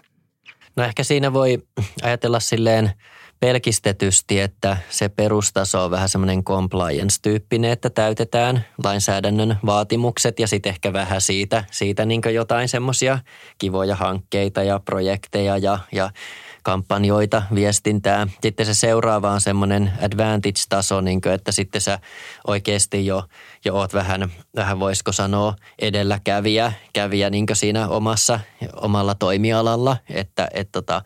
[0.75, 1.57] No ehkä siinä voi
[2.03, 2.91] ajatella silleen
[3.39, 10.93] pelkistetysti, että se perustaso on vähän semmoinen compliance-tyyppinen, että täytetään lainsäädännön vaatimukset ja sitten ehkä
[10.93, 13.19] vähän siitä, siitä niin jotain semmoisia
[13.57, 16.09] kivoja hankkeita ja projekteja ja, ja
[16.67, 18.27] kampanjoita, viestintää.
[18.41, 21.99] Sitten se seuraava on semmoinen advantage-taso, niin kuin, että sitten sä
[22.47, 23.23] oikeasti jo,
[23.65, 28.39] jo oot vähän, vähän voisiko sanoa edelläkävijä kävijä niin siinä omassa,
[28.73, 31.01] omalla toimialalla, että et tota,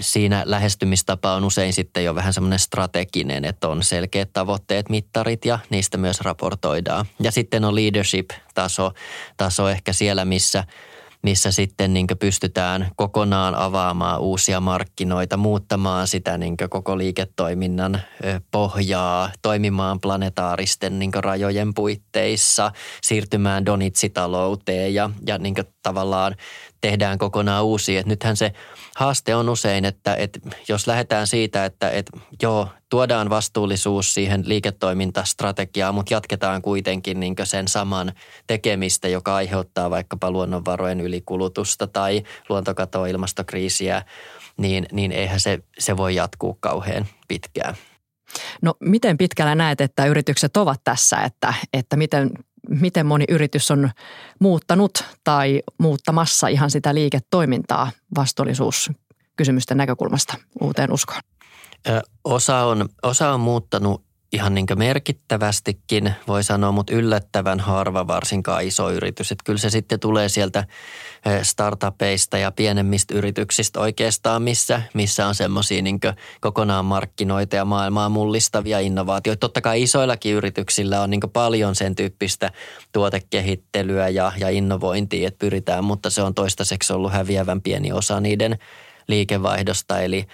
[0.00, 5.58] siinä lähestymistapa on usein sitten jo vähän semmoinen strateginen, että on selkeät tavoitteet, mittarit ja
[5.70, 7.06] niistä myös raportoidaan.
[7.20, 8.92] Ja sitten on leadership-taso
[9.36, 10.64] taso ehkä siellä, missä–
[11.26, 18.00] missä sitten niin pystytään kokonaan avaamaan uusia markkinoita, muuttamaan sitä niin koko liiketoiminnan
[18.50, 26.34] pohjaa, toimimaan planetaaristen niin rajojen puitteissa, siirtymään donitsitalouteen ja, ja niin tavallaan
[26.80, 28.00] tehdään kokonaan uusia.
[28.00, 28.52] Et nythän se
[28.96, 35.94] haaste on usein, että, että jos lähdetään siitä, että, että joo, tuodaan vastuullisuus siihen liiketoimintastrategiaan,
[35.94, 38.12] mutta jatketaan kuitenkin niin sen saman
[38.46, 44.02] tekemistä, joka aiheuttaa vaikkapa luonnonvarojen ylikulutusta tai luontokatoa, ilmastokriisiä,
[44.56, 47.74] niin, niin eihän se, se voi jatkuu kauhean pitkään.
[48.62, 52.30] No miten pitkällä näet, että yritykset ovat tässä, että, että miten
[52.68, 53.90] miten moni yritys on
[54.40, 58.90] muuttanut tai muuttamassa ihan sitä liiketoimintaa vastuullisuus
[59.36, 61.20] kysymysten näkökulmasta uuteen uskoon?
[62.24, 68.90] Osa on, osa on muuttanut ihan niin merkittävästikin, voi sanoa, mutta yllättävän harva, varsinkaan iso
[68.90, 69.32] yritys.
[69.32, 70.64] Että kyllä se sitten tulee sieltä
[71.42, 76.00] startupeista ja pienemmistä yrityksistä oikeastaan, missä, missä on semmoisia niin
[76.40, 79.40] kokonaan markkinoita ja maailmaa mullistavia innovaatioita.
[79.40, 82.52] Totta kai isoillakin yrityksillä on niin paljon sen tyyppistä
[82.92, 88.58] tuotekehittelyä ja, ja innovointia, että pyritään, mutta se on toistaiseksi ollut häviävän pieni osa niiden
[89.08, 90.00] liikevaihdosta.
[90.00, 90.26] Eli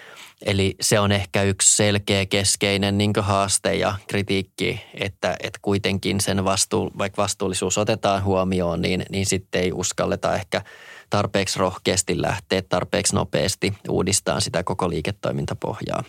[0.46, 6.44] Eli se on ehkä yksi selkeä keskeinen niin haaste ja kritiikki, että, että kuitenkin sen
[6.44, 10.62] vastuu, vaikka vastuullisuus otetaan huomioon, niin, niin sitten ei uskalleta ehkä
[11.10, 16.04] tarpeeksi rohkeasti lähteä tarpeeksi nopeasti uudistaa sitä koko liiketoimintapohjaa.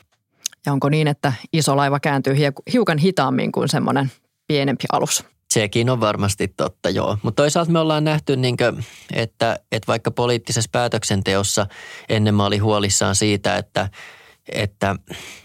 [0.65, 2.35] Ja onko niin, että iso laiva kääntyy
[2.73, 4.11] hiukan hitaammin kuin semmoinen
[4.47, 5.25] pienempi alus?
[5.53, 7.17] Sekin on varmasti totta, joo.
[7.23, 11.67] Mutta toisaalta me ollaan nähty, niin kuin, että, että vaikka poliittisessa päätöksenteossa
[12.09, 13.89] ennen mä olin huolissaan siitä, että–
[14.49, 14.95] että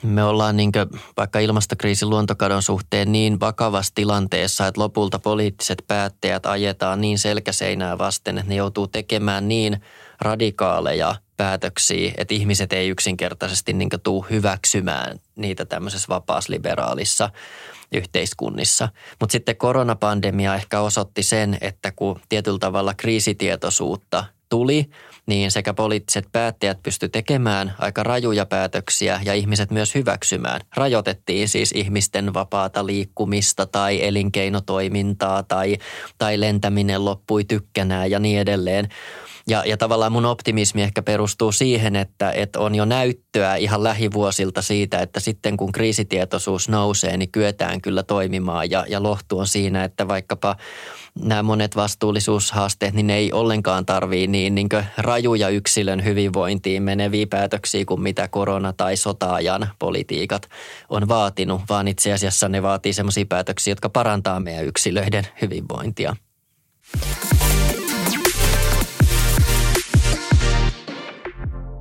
[0.03, 0.73] me ollaan niin
[1.17, 8.39] vaikka ilmastokriisin luontokadon suhteen niin vakavassa tilanteessa, että lopulta poliittiset päättäjät ajetaan niin selkäseinää vasten,
[8.39, 9.81] että ne joutuu tekemään niin
[10.21, 17.31] radikaaleja päätöksiä, että ihmiset ei yksinkertaisesti niin tuu hyväksymään niitä tämmöisessä vapaasliberaalissa
[17.93, 18.89] yhteiskunnissa.
[19.21, 24.87] Mutta sitten koronapandemia ehkä osoitti sen, että kun tietyllä tavalla kriisitietoisuutta tuli–
[25.29, 30.61] niin sekä poliittiset päättäjät pysty tekemään aika rajuja päätöksiä ja ihmiset myös hyväksymään.
[30.77, 35.79] Rajoitettiin siis ihmisten vapaata liikkumista tai elinkeinotoimintaa tai,
[36.19, 38.89] tai lentäminen loppui tykkänää ja niin edelleen.
[39.49, 44.63] Ja, ja tavallaan mun optimismi ehkä perustuu siihen, että, että on jo näyttöä ihan lähivuosilta
[44.63, 48.71] siitä, että sitten kun kriisitietoisuus nousee, niin kyetään kyllä toimimaan.
[48.71, 50.57] Ja, ja lohtu on siinä, että vaikkapa
[51.23, 57.85] nämä monet vastuullisuushaasteet, niin ne ei ollenkaan tarvii niin, niin rajuja yksilön hyvinvointiin meneviä päätöksiä
[57.85, 60.49] kuin mitä korona- tai sotaajan politiikat
[60.89, 66.17] on vaatinut, vaan itse asiassa ne vaatii sellaisia päätöksiä, jotka parantaa meidän yksilöiden hyvinvointia.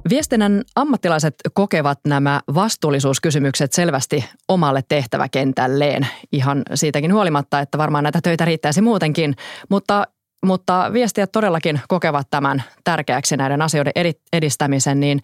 [0.10, 6.08] Viestinnän ammattilaiset kokevat nämä vastuullisuuskysymykset selvästi omalle tehtäväkentälleen.
[6.32, 9.36] Ihan siitäkin huolimatta, että varmaan näitä töitä riittäisi muutenkin,
[9.70, 10.08] mutta
[10.46, 13.94] mutta viestijät todellakin kokevat tämän tärkeäksi näiden asioiden
[14.34, 15.20] edistämisen, niin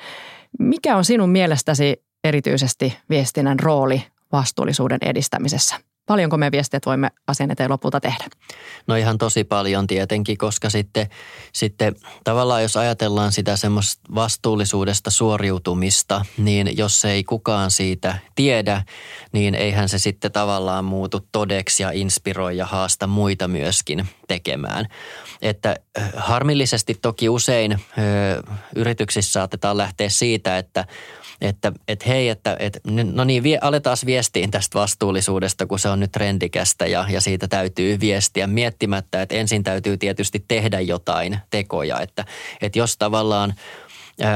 [0.59, 5.75] mikä on sinun mielestäsi erityisesti viestinnän rooli vastuullisuuden edistämisessä?
[6.05, 8.25] Paljonko me viestit voimme asian eteen lopulta tehdä?
[8.87, 11.09] No ihan tosi paljon tietenkin, koska sitten,
[11.53, 18.83] sitten tavallaan jos ajatellaan sitä semmoista vastuullisuudesta suoriutumista, niin jos ei kukaan siitä tiedä,
[19.31, 24.87] niin eihän se sitten tavallaan muutu todeksi ja inspiroi ja haasta muita myöskin tekemään.
[25.41, 25.75] Että
[26.15, 27.77] harmillisesti toki usein ö,
[28.75, 30.85] yrityksissä saatetaan lähteä siitä, että
[31.43, 32.79] että, että hei, että, että
[33.13, 37.47] no niin, vie, aletaan viestiin tästä vastuullisuudesta, kun se on nyt trendikästä ja, ja siitä
[37.47, 42.25] täytyy viestiä miettimättä, että ensin täytyy tietysti tehdä jotain tekoja, että,
[42.61, 43.53] että jos tavallaan–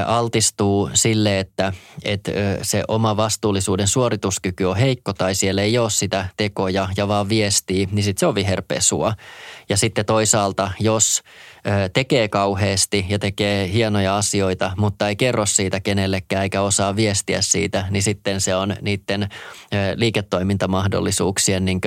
[0.06, 1.72] altistuu sille, että,
[2.04, 7.28] että se oma vastuullisuuden suorituskyky on heikko tai siellä ei ole sitä tekoja ja vaan
[7.28, 9.14] viestii, niin sitten se on viherpesua.
[9.68, 11.22] Ja sitten toisaalta, jos
[11.92, 17.84] tekee kauheasti ja tekee hienoja asioita, mutta ei kerro siitä kenellekään eikä osaa viestiä siitä,
[17.90, 19.28] niin sitten se on niiden
[19.94, 21.80] liiketoimintamahdollisuuksien niin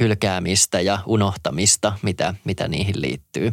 [0.00, 3.52] hylkäämistä ja unohtamista, mitä, mitä niihin liittyy.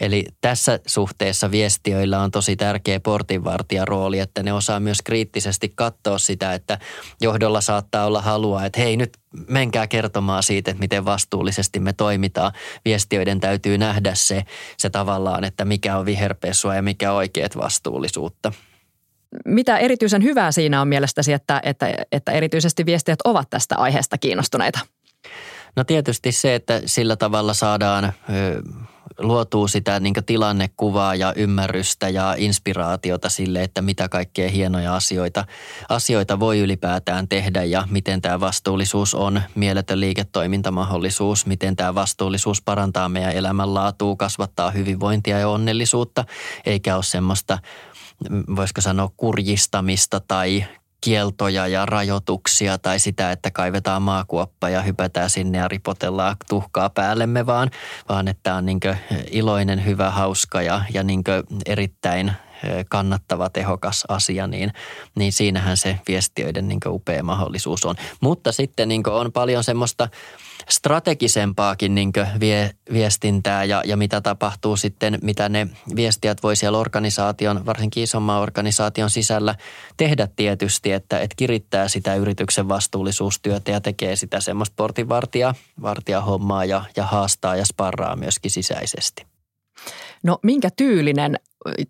[0.00, 6.18] Eli tässä suhteessa viestiöillä on tosi tärkeä portinvartijan rooli, että ne osaa myös kriittisesti katsoa
[6.18, 6.78] sitä, että
[7.20, 9.16] johdolla saattaa olla halua, että hei nyt
[9.48, 12.52] menkää kertomaan siitä, että miten vastuullisesti me toimitaan.
[12.84, 14.44] Viestiöiden täytyy nähdä se,
[14.78, 18.52] se tavallaan, että mikä on viherpesua ja mikä on oikeat vastuullisuutta.
[19.44, 24.78] Mitä erityisen hyvää siinä on mielestäsi, että, että, että erityisesti viestijät ovat tästä aiheesta kiinnostuneita?
[25.76, 28.12] No tietysti se, että sillä tavalla saadaan
[29.18, 35.44] luotuu sitä niin tilannekuvaa ja ymmärrystä ja inspiraatiota sille, että mitä kaikkea hienoja asioita,
[35.88, 43.08] asioita voi ylipäätään tehdä ja miten tämä vastuullisuus on mieletön liiketoimintamahdollisuus, miten tämä vastuullisuus parantaa
[43.08, 46.24] meidän elämänlaatua, kasvattaa hyvinvointia ja onnellisuutta,
[46.66, 47.58] eikä ole semmoista
[48.56, 50.64] voisiko sanoa kurjistamista tai
[51.00, 57.46] kieltoja ja rajoituksia tai sitä, että kaivetaan maakuoppa ja hypätään sinne ja ripotellaan tuhkaa päällemme,
[57.46, 57.70] vaan,
[58.08, 58.80] vaan että on niin
[59.30, 61.22] iloinen, hyvä, hauska ja, ja niin
[61.66, 62.32] erittäin
[62.88, 64.72] kannattava, tehokas asia, niin,
[65.14, 67.94] niin siinähän se viestiöiden niin upea mahdollisuus on.
[68.20, 70.08] Mutta sitten niin on paljon semmoista
[70.68, 77.66] strategisempaakin niin vie, viestintää ja, ja mitä tapahtuu sitten, mitä ne viestijät voi siellä organisaation,
[77.66, 79.54] varsinkin isomman organisaation sisällä
[79.96, 86.64] tehdä tietysti, että, että kirittää sitä yrityksen vastuullisuustyötä ja tekee sitä semmoista portinvartija, vartija hommaa
[86.64, 89.35] ja, ja haastaa ja sparraa myöskin sisäisesti.
[90.22, 91.36] No minkä tyylinen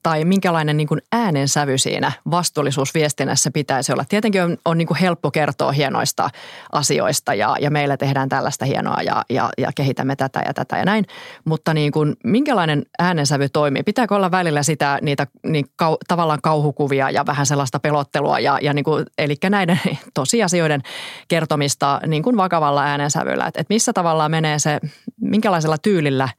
[0.02, 4.04] tai minkälainen niin äänensävy siinä vastuullisuusviestinnässä pitäisi olla?
[4.08, 6.30] Tietenkin on, on niin kuin helppo kertoa hienoista
[6.72, 10.84] asioista ja, ja meillä tehdään tällaista hienoa ja, ja, ja kehitämme tätä ja tätä ja
[10.84, 11.04] näin,
[11.44, 13.82] mutta niin kuin, minkälainen äänensävy toimii?
[13.82, 18.72] Pitääkö olla välillä sitä niitä niin kau, tavallaan kauhukuvia ja vähän sellaista pelottelua ja, ja
[18.72, 19.80] niin kuin, eli näiden
[20.14, 20.82] tosiasioiden
[21.28, 24.80] kertomista niin kuin vakavalla äänensävyllä, että et missä tavallaan menee se,
[25.20, 26.28] minkälaisella tyylillä–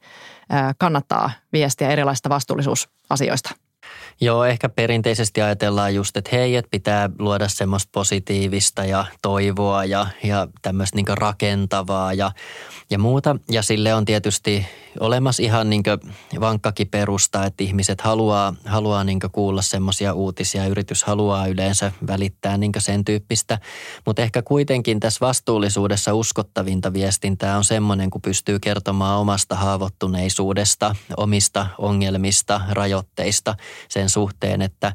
[0.78, 3.50] kannattaa viestiä erilaisista vastuullisuusasioista?
[4.20, 10.06] Joo, ehkä perinteisesti ajatellaan just, että hei, että pitää luoda semmoista positiivista ja toivoa ja,
[10.22, 12.32] ja tämmöistä niin rakentavaa ja,
[12.90, 13.36] ja muuta.
[13.50, 14.66] Ja sille on tietysti
[15.00, 15.82] olemassa ihan niin
[16.40, 20.66] vankkakin perusta, että ihmiset haluaa, haluaa niin kuulla semmoisia uutisia.
[20.66, 23.58] Yritys haluaa yleensä välittää niin sen tyyppistä.
[24.06, 31.66] Mutta ehkä kuitenkin tässä vastuullisuudessa uskottavinta viestintää on semmoinen, kun pystyy kertomaan omasta haavoittuneisuudesta, omista
[31.78, 33.54] ongelmista, rajoitteista
[33.88, 34.92] sen suhteen, että,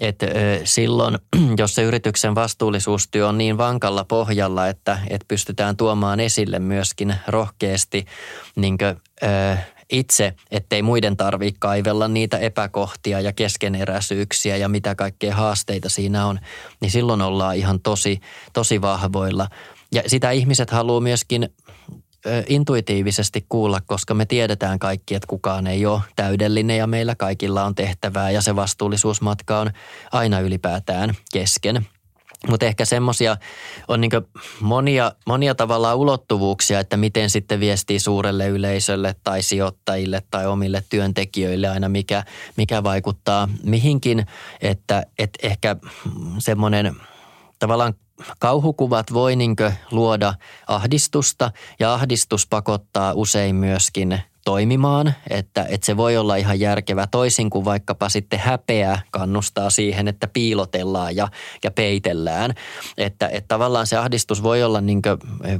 [0.00, 0.26] että
[0.64, 1.18] silloin,
[1.58, 8.06] jos se yrityksen vastuullisuustyö on niin vankalla pohjalla, että, että pystytään tuomaan esille myöskin rohkeasti
[8.56, 8.96] niin kuin,
[9.92, 16.40] itse, ettei muiden tarvitse kaivella niitä epäkohtia ja keskeneräisyyksiä ja mitä kaikkea haasteita siinä on,
[16.80, 18.20] niin silloin ollaan ihan tosi,
[18.52, 19.48] tosi vahvoilla.
[19.92, 21.48] Ja sitä ihmiset haluaa myöskin
[22.46, 27.74] intuitiivisesti kuulla, koska me tiedetään kaikki, että kukaan ei ole täydellinen ja meillä kaikilla on
[27.74, 29.70] tehtävää ja se vastuullisuusmatka on
[30.12, 31.86] aina ylipäätään kesken.
[32.48, 33.36] Mutta ehkä semmoisia
[33.88, 34.10] on niin
[34.60, 41.68] monia, monia tavallaan ulottuvuuksia, että miten sitten viestii suurelle yleisölle tai sijoittajille tai omille työntekijöille
[41.68, 42.24] aina, mikä,
[42.56, 44.26] mikä vaikuttaa mihinkin.
[44.60, 45.76] Että, että ehkä
[46.38, 46.96] semmoinen
[47.58, 47.94] tavallaan
[48.38, 49.56] kauhukuvat voi niin
[49.90, 50.34] luoda
[50.66, 57.06] ahdistusta ja ahdistus pakottaa usein myöskin toimimaan, että, että se voi olla ihan järkevä.
[57.06, 61.28] Toisin kuin vaikkapa sitten häpeä kannustaa siihen, että piilotellaan ja,
[61.64, 62.54] ja peitellään.
[62.98, 65.02] Että, että tavallaan se ahdistus voi olla niin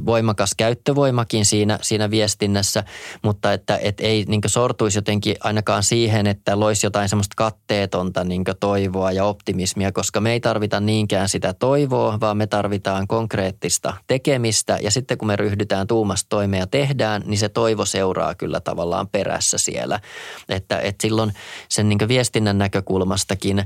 [0.07, 2.85] voimakas käyttövoimakin siinä, siinä viestinnässä,
[3.23, 8.45] mutta että et ei niin sortuisi jotenkin ainakaan siihen, että loisi jotain semmoista katteetonta niin
[8.61, 14.79] toivoa ja optimismia, koska me ei tarvita niinkään sitä toivoa, vaan me tarvitaan konkreettista tekemistä.
[14.83, 18.78] Ja sitten kun me ryhdytään tuumasta toimeen ja tehdään, niin se toivo seuraa kyllä tavallaan
[18.79, 20.01] tavallaan perässä siellä.
[20.49, 21.33] Että, että silloin
[21.69, 23.65] sen niin viestinnän näkökulmastakin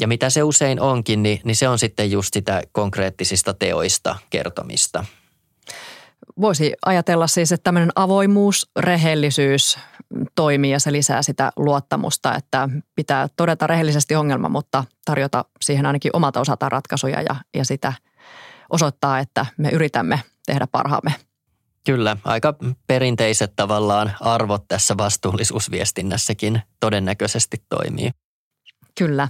[0.00, 5.04] ja mitä se usein onkin, niin, niin se on sitten just sitä konkreettisista teoista kertomista.
[6.40, 9.78] Voisi ajatella siis, että tämmöinen avoimuus, rehellisyys
[10.34, 16.16] toimii ja se lisää sitä luottamusta, että pitää todeta rehellisesti ongelma, mutta tarjota siihen ainakin
[16.16, 17.92] omalta osaltaan ratkaisuja ja, ja sitä
[18.70, 21.14] osoittaa, että me yritämme tehdä parhaamme–
[21.86, 22.54] Kyllä, aika
[22.86, 28.10] perinteiset tavallaan arvot tässä vastuullisuusviestinnässäkin todennäköisesti toimii.
[28.98, 29.28] Kyllä.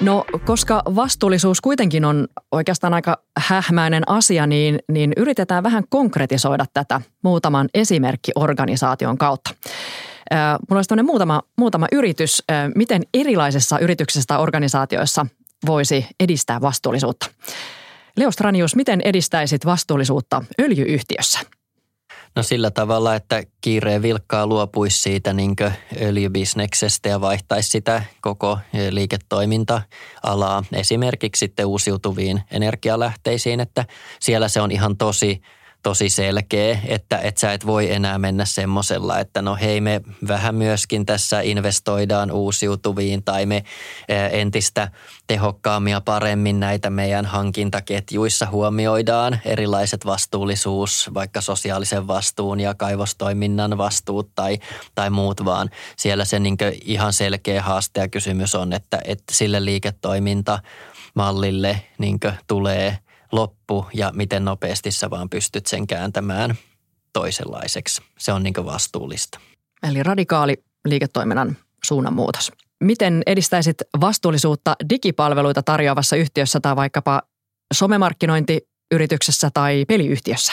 [0.00, 7.00] No, koska vastuullisuus kuitenkin on oikeastaan aika hähmäinen asia, niin, niin yritetään vähän konkretisoida tätä
[7.22, 9.50] muutaman esimerkkiorganisaation kautta.
[10.32, 12.42] Äh, mulla olisi muutama, muutama yritys,
[12.74, 15.26] miten erilaisissa yrityksissä tai organisaatioissa
[15.66, 17.26] voisi edistää vastuullisuutta.
[18.16, 21.40] Leo Stranius, miten edistäisit vastuullisuutta öljyyhtiössä?
[22.36, 25.56] No sillä tavalla, että kiireen vilkkaa luopuisi siitä niin
[26.00, 28.58] öljybisneksestä ja vaihtaisi sitä koko
[28.90, 33.84] liiketoiminta-alaa esimerkiksi sitten uusiutuviin energialähteisiin, että
[34.20, 35.40] siellä se on ihan tosi–
[35.82, 40.54] tosi selkeä, että, että sä et voi enää mennä semmoisella, että no hei me vähän
[40.54, 43.64] myöskin tässä investoidaan uusiutuviin tai me
[44.32, 44.90] entistä
[45.26, 49.40] tehokkaammin ja paremmin näitä meidän hankintaketjuissa huomioidaan.
[49.44, 54.58] Erilaiset vastuullisuus, vaikka sosiaalisen vastuun ja kaivostoiminnan vastuut tai,
[54.94, 59.64] tai muut, vaan siellä se niin ihan selkeä haaste ja kysymys on, että, että sille
[59.64, 62.98] liiketoimintamallille niin tulee–
[63.32, 66.54] loppu ja miten nopeasti sä vaan pystyt sen kääntämään
[67.12, 68.02] toisenlaiseksi.
[68.18, 69.40] Se on niin vastuullista.
[69.82, 72.52] Eli radikaali liiketoiminnan suunnanmuutos.
[72.80, 77.22] Miten edistäisit vastuullisuutta digipalveluita tarjoavassa yhtiössä tai vaikkapa
[77.74, 80.52] somemarkkinointiyrityksessä tai peliyhtiössä?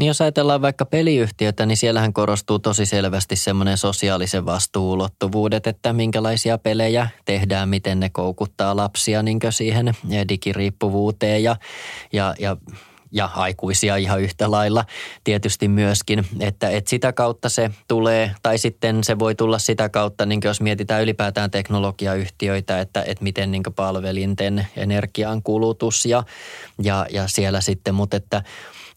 [0.00, 6.58] Niin jos ajatellaan vaikka peliyhtiötä, niin siellähän korostuu tosi selvästi semmoinen sosiaalisen vastuulottuvuudet, että minkälaisia
[6.58, 9.94] pelejä tehdään, miten ne koukuttaa lapsia niin siihen
[10.28, 11.56] digiriippuvuuteen ja,
[12.12, 12.56] ja, ja
[13.12, 14.84] ja aikuisia ihan yhtä lailla.
[15.24, 20.26] Tietysti myöskin, että, että sitä kautta se tulee, tai sitten se voi tulla sitä kautta,
[20.26, 26.22] niin jos mietitään ylipäätään teknologiayhtiöitä, että, että miten niin palvelinten energian kulutus ja,
[26.82, 28.42] ja, ja siellä sitten, mutta että,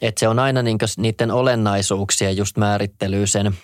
[0.02, 3.52] että se on aina niin niiden olennaisuuksia just määrittelyy sen–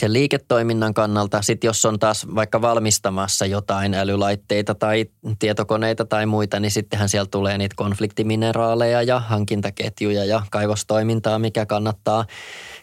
[0.00, 5.06] sen liiketoiminnan kannalta, sitten jos on taas vaikka valmistamassa jotain älylaitteita tai
[5.38, 12.24] tietokoneita tai muita, niin sittenhän sieltä tulee niitä konfliktimineraaleja ja hankintaketjuja ja kaivostoimintaa, mikä kannattaa,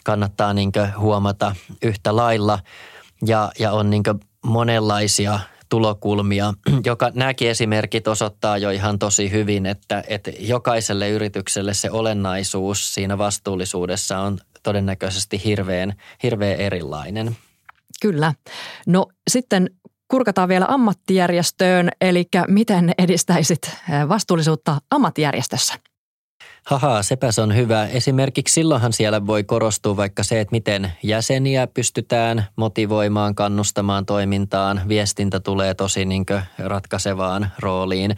[0.04, 2.58] kannattaa niin huomata yhtä lailla.
[3.26, 4.02] Ja, ja on niin
[4.46, 6.54] monenlaisia tulokulmia,
[6.86, 13.18] joka nämäkin esimerkit osoittaa jo ihan tosi hyvin, että, että jokaiselle yritykselle se olennaisuus siinä
[13.18, 17.36] vastuullisuudessa on todennäköisesti hirveän, hirveän erilainen.
[18.02, 18.34] Kyllä.
[18.86, 19.70] No sitten
[20.08, 23.70] kurkataan vielä ammattijärjestöön, eli miten edistäisit
[24.08, 25.74] vastuullisuutta ammattijärjestössä?
[26.66, 27.86] Haha, sepäs on hyvä.
[27.86, 34.82] Esimerkiksi silloinhan siellä voi korostua vaikka se, että miten jäseniä pystytään motivoimaan, kannustamaan toimintaan.
[34.88, 36.24] Viestintä tulee tosi niin
[36.58, 38.16] ratkaisevaan rooliin,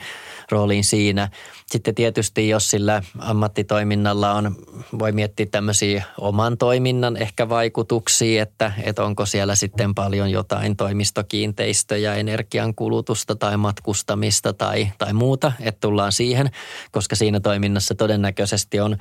[0.51, 1.29] rooliin siinä.
[1.67, 4.57] Sitten tietysti jos sillä ammattitoiminnalla on,
[4.99, 12.15] voi miettiä tämmöisiä oman toiminnan ehkä vaikutuksia, että, että onko siellä sitten paljon jotain toimistokiinteistöjä,
[12.15, 16.51] energiankulutusta tai matkustamista tai, tai muuta, että tullaan siihen,
[16.93, 18.97] koska siinä toiminnassa todennäköisesti on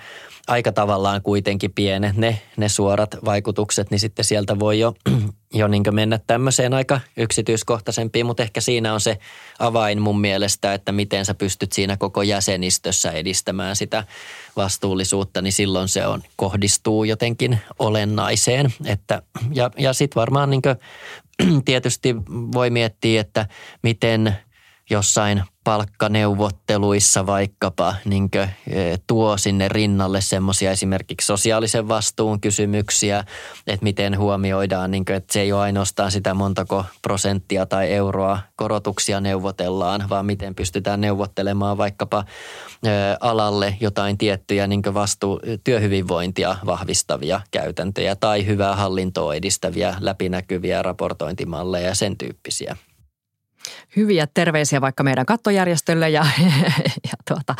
[0.48, 4.94] aika tavallaan kuitenkin pienet ne, ne suorat vaikutukset, niin sitten sieltä voi jo
[5.56, 9.18] jo niin mennä tämmöiseen aika yksityiskohtaisempiin, mutta ehkä siinä on se
[9.60, 14.04] avain mun mielestä, että miten sä pystyt siinä koko jäsenistössä edistämään sitä
[14.56, 18.74] vastuullisuutta, niin silloin se on, kohdistuu jotenkin olennaiseen.
[18.86, 19.22] Että,
[19.54, 20.62] ja ja sitten varmaan niin
[21.66, 23.48] tietysti voi miettiä, että
[23.82, 24.36] miten
[24.90, 33.24] jossain palkkaneuvotteluissa vaikkapa niin kuin, e, tuo sinne rinnalle semmoisia esimerkiksi sosiaalisen vastuun kysymyksiä,
[33.68, 38.40] että miten huomioidaan, niin kuin, että se ei ole ainoastaan sitä montako prosenttia tai euroa
[38.56, 42.26] korotuksia neuvotellaan, vaan miten pystytään neuvottelemaan vaikkapa
[42.84, 51.88] e, alalle jotain tiettyjä niin vastu, työhyvinvointia vahvistavia käytäntöjä tai hyvää hallintoa edistäviä läpinäkyviä raportointimalleja
[51.88, 52.78] ja sen tyyppisiä
[53.96, 56.26] hyviä terveisiä vaikka meidän kattojärjestölle ja,
[57.10, 57.56] ja tuota,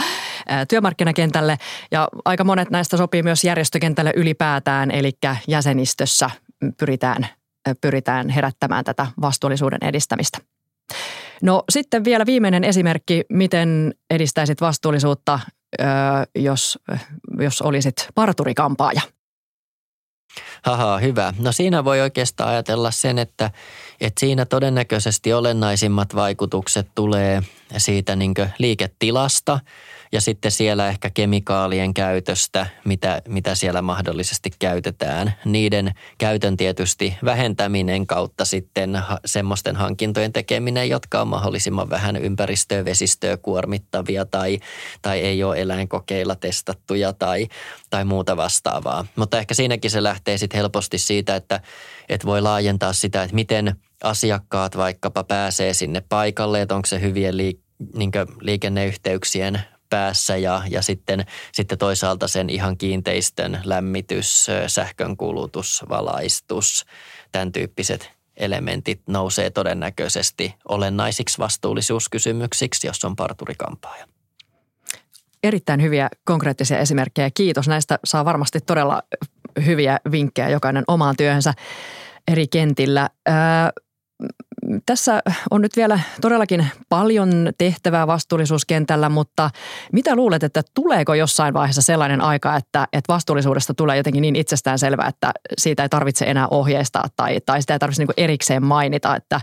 [0.68, 1.58] työmarkkinakentälle.
[1.92, 5.12] Ja aika monet näistä sopii myös järjestökentälle ylipäätään, eli
[5.48, 6.30] jäsenistössä
[6.80, 7.28] pyritään,
[7.82, 10.38] pyritään herättämään tätä vastuullisuuden edistämistä.
[11.42, 15.40] No sitten vielä viimeinen esimerkki, miten edistäisit vastuullisuutta,
[16.36, 16.80] jos,
[17.40, 19.02] jos olisit parturikampaaja–
[20.66, 21.34] Haha, hyvä.
[21.40, 23.52] No siinä voi oikeastaan ajatella sen, että,
[24.02, 27.42] että siinä todennäköisesti olennaisimmat vaikutukset tulee
[27.78, 29.60] siitä niin liiketilasta–
[30.16, 35.34] ja sitten siellä ehkä kemikaalien käytöstä, mitä, mitä siellä mahdollisesti käytetään.
[35.46, 43.38] Niiden käytön tietysti vähentäminen kautta sitten semmoisten hankintojen tekeminen, jotka on mahdollisimman vähän ympäristöä, vesistöä
[43.38, 44.60] kuormittavia tai,
[45.02, 47.48] tai ei ole eläinkokeilla testattuja tai,
[47.90, 49.06] tai muuta vastaavaa.
[49.16, 51.62] Mutta ehkä siinäkin se lähtee sitten helposti siitä, että,
[52.10, 57.34] että voi laajentaa sitä, että miten asiakkaat vaikkapa pääsee sinne paikalle, että onko se hyvien
[57.34, 66.86] liik- niin liikenneyhteyksien päässä ja, ja sitten, sitten toisaalta sen ihan kiinteistön lämmitys, sähkönkulutus, valaistus,
[67.32, 74.08] tämän tyyppiset elementit nousee todennäköisesti olennaisiksi vastuullisuuskysymyksiksi, jos on parturikampaaja.
[75.44, 77.30] Erittäin hyviä konkreettisia esimerkkejä.
[77.34, 77.68] Kiitos.
[77.68, 79.02] Näistä saa varmasti todella
[79.66, 81.54] hyviä vinkkejä jokainen omaan työhönsä
[82.28, 83.10] eri kentillä
[84.86, 89.50] tässä on nyt vielä todellakin paljon tehtävää vastuullisuuskentällä, mutta
[89.92, 94.80] mitä luulet, että tuleeko jossain vaiheessa sellainen aika, että, että vastuullisuudesta tulee jotenkin niin itsestään
[94.80, 99.16] selvää, että siitä ei tarvitse enää ohjeistaa tai, tai sitä ei tarvitse niin erikseen mainita,
[99.16, 99.42] että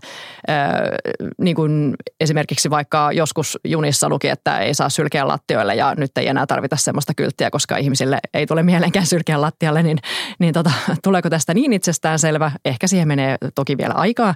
[1.40, 6.28] niin kuin esimerkiksi vaikka joskus junissa luki, että ei saa sylkeä lattioille ja nyt ei
[6.28, 9.98] enää tarvita sellaista kylttiä, koska ihmisille ei tule mieleenkään sylkeä lattialle, niin,
[10.38, 12.52] niin tota, tuleeko tästä niin itsestään selvä?
[12.64, 14.34] Ehkä siihen menee toki vielä aikaa,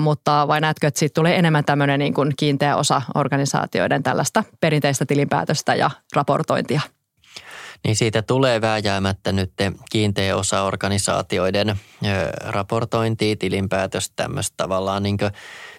[0.00, 5.06] mutta vai näetkö, että siitä tulee enemmän tämmöinen niin kuin kiinteä osa organisaatioiden tällaista perinteistä
[5.06, 6.80] tilinpäätöstä ja raportointia?
[7.84, 9.52] Niin siitä tulee vääjäämättä nyt
[9.90, 11.76] kiinteä osa organisaatioiden
[12.44, 15.30] raportointia, tilinpäätöstä, tämmöistä tavallaan niin kuin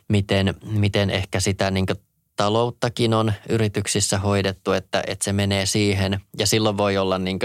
[0.08, 1.98] miten, miten ehkä sitä niin kuin
[2.36, 6.22] talouttakin on yrityksissä hoidettu, että, että se menee siihen.
[6.38, 7.40] Ja silloin voi olla niin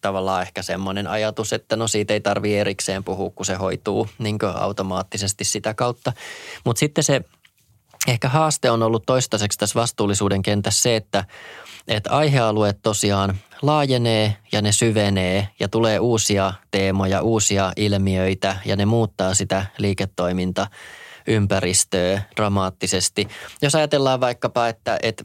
[0.00, 4.38] tavallaan ehkä semmoinen ajatus, että no siitä ei tarvitse erikseen puhua, kun se hoituu niin
[4.54, 6.12] automaattisesti sitä kautta.
[6.64, 7.20] Mutta sitten se
[8.08, 11.24] ehkä haaste on ollut toistaiseksi tässä vastuullisuuden kentässä se, että,
[11.88, 18.86] että aihealueet tosiaan laajenee ja ne syvenee ja tulee uusia teemoja, uusia ilmiöitä ja ne
[18.86, 20.66] muuttaa sitä liiketoiminta
[21.26, 23.28] ympäristöä dramaattisesti.
[23.62, 25.24] Jos ajatellaan vaikkapa, että, että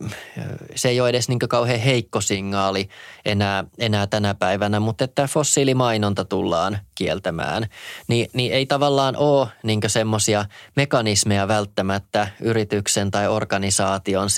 [0.75, 2.89] se ei ole edes niin kauhean heikko signaali
[3.25, 7.67] enää, enää tänä päivänä, mutta että fossiilimainonta tullaan kieltämään,
[8.07, 14.29] niin, niin ei tavallaan ole niin semmoisia mekanismeja välttämättä yrityksen tai organisaation,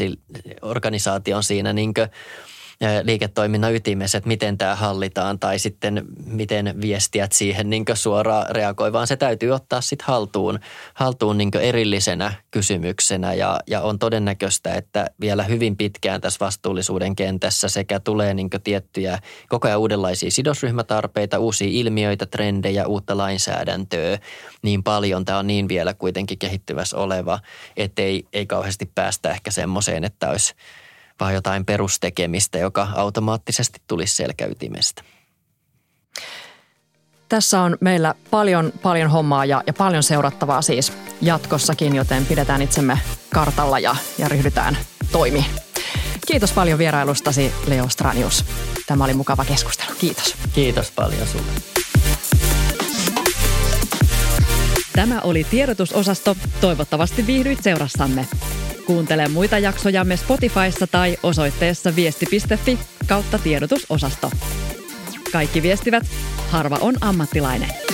[0.61, 1.93] organisaation siinä niin
[3.03, 9.07] liiketoiminnan ytimessä, että miten tämä hallitaan tai sitten miten viestiät siihen niin suoraan reagoi, vaan
[9.07, 10.59] se täytyy ottaa sitten haltuun,
[10.93, 17.69] haltuun niin erillisenä kysymyksenä ja, ja on todennäköistä, että vielä hyvin pitkään tässä vastuullisuuden kentässä
[17.69, 19.19] sekä tulee niin tiettyjä
[19.49, 24.19] koko ajan uudenlaisia sidosryhmätarpeita, uusia ilmiöitä, trendejä, uutta lainsäädäntöä
[24.61, 25.25] niin paljon.
[25.25, 27.39] Tämä on niin vielä kuitenkin kehittyvässä oleva,
[27.77, 30.53] että ei, ei kauheasti päästä ehkä semmoiseen, että olisi–
[31.19, 35.03] vaan jotain perustekemistä, joka automaattisesti tulisi selkäytimestä.
[37.29, 42.99] Tässä on meillä paljon, paljon hommaa ja, ja paljon seurattavaa siis jatkossakin, joten pidetään itsemme
[43.33, 44.77] kartalla ja, ja ryhdytään
[45.11, 45.45] toimiin.
[46.27, 48.45] Kiitos paljon vierailustasi, Leo Stranius.
[48.87, 49.89] Tämä oli mukava keskustelu.
[49.99, 50.35] Kiitos.
[50.53, 51.51] Kiitos paljon sinulle.
[54.93, 56.35] Tämä oli tiedotusosasto.
[56.61, 58.27] Toivottavasti viihdyit seurassamme.
[58.87, 64.31] Kuuntele muita jaksojamme Spotifyssa tai osoitteessa viesti.fi kautta tiedotusosasto.
[65.31, 66.03] Kaikki viestivät,
[66.49, 67.86] harva on ammattilainen.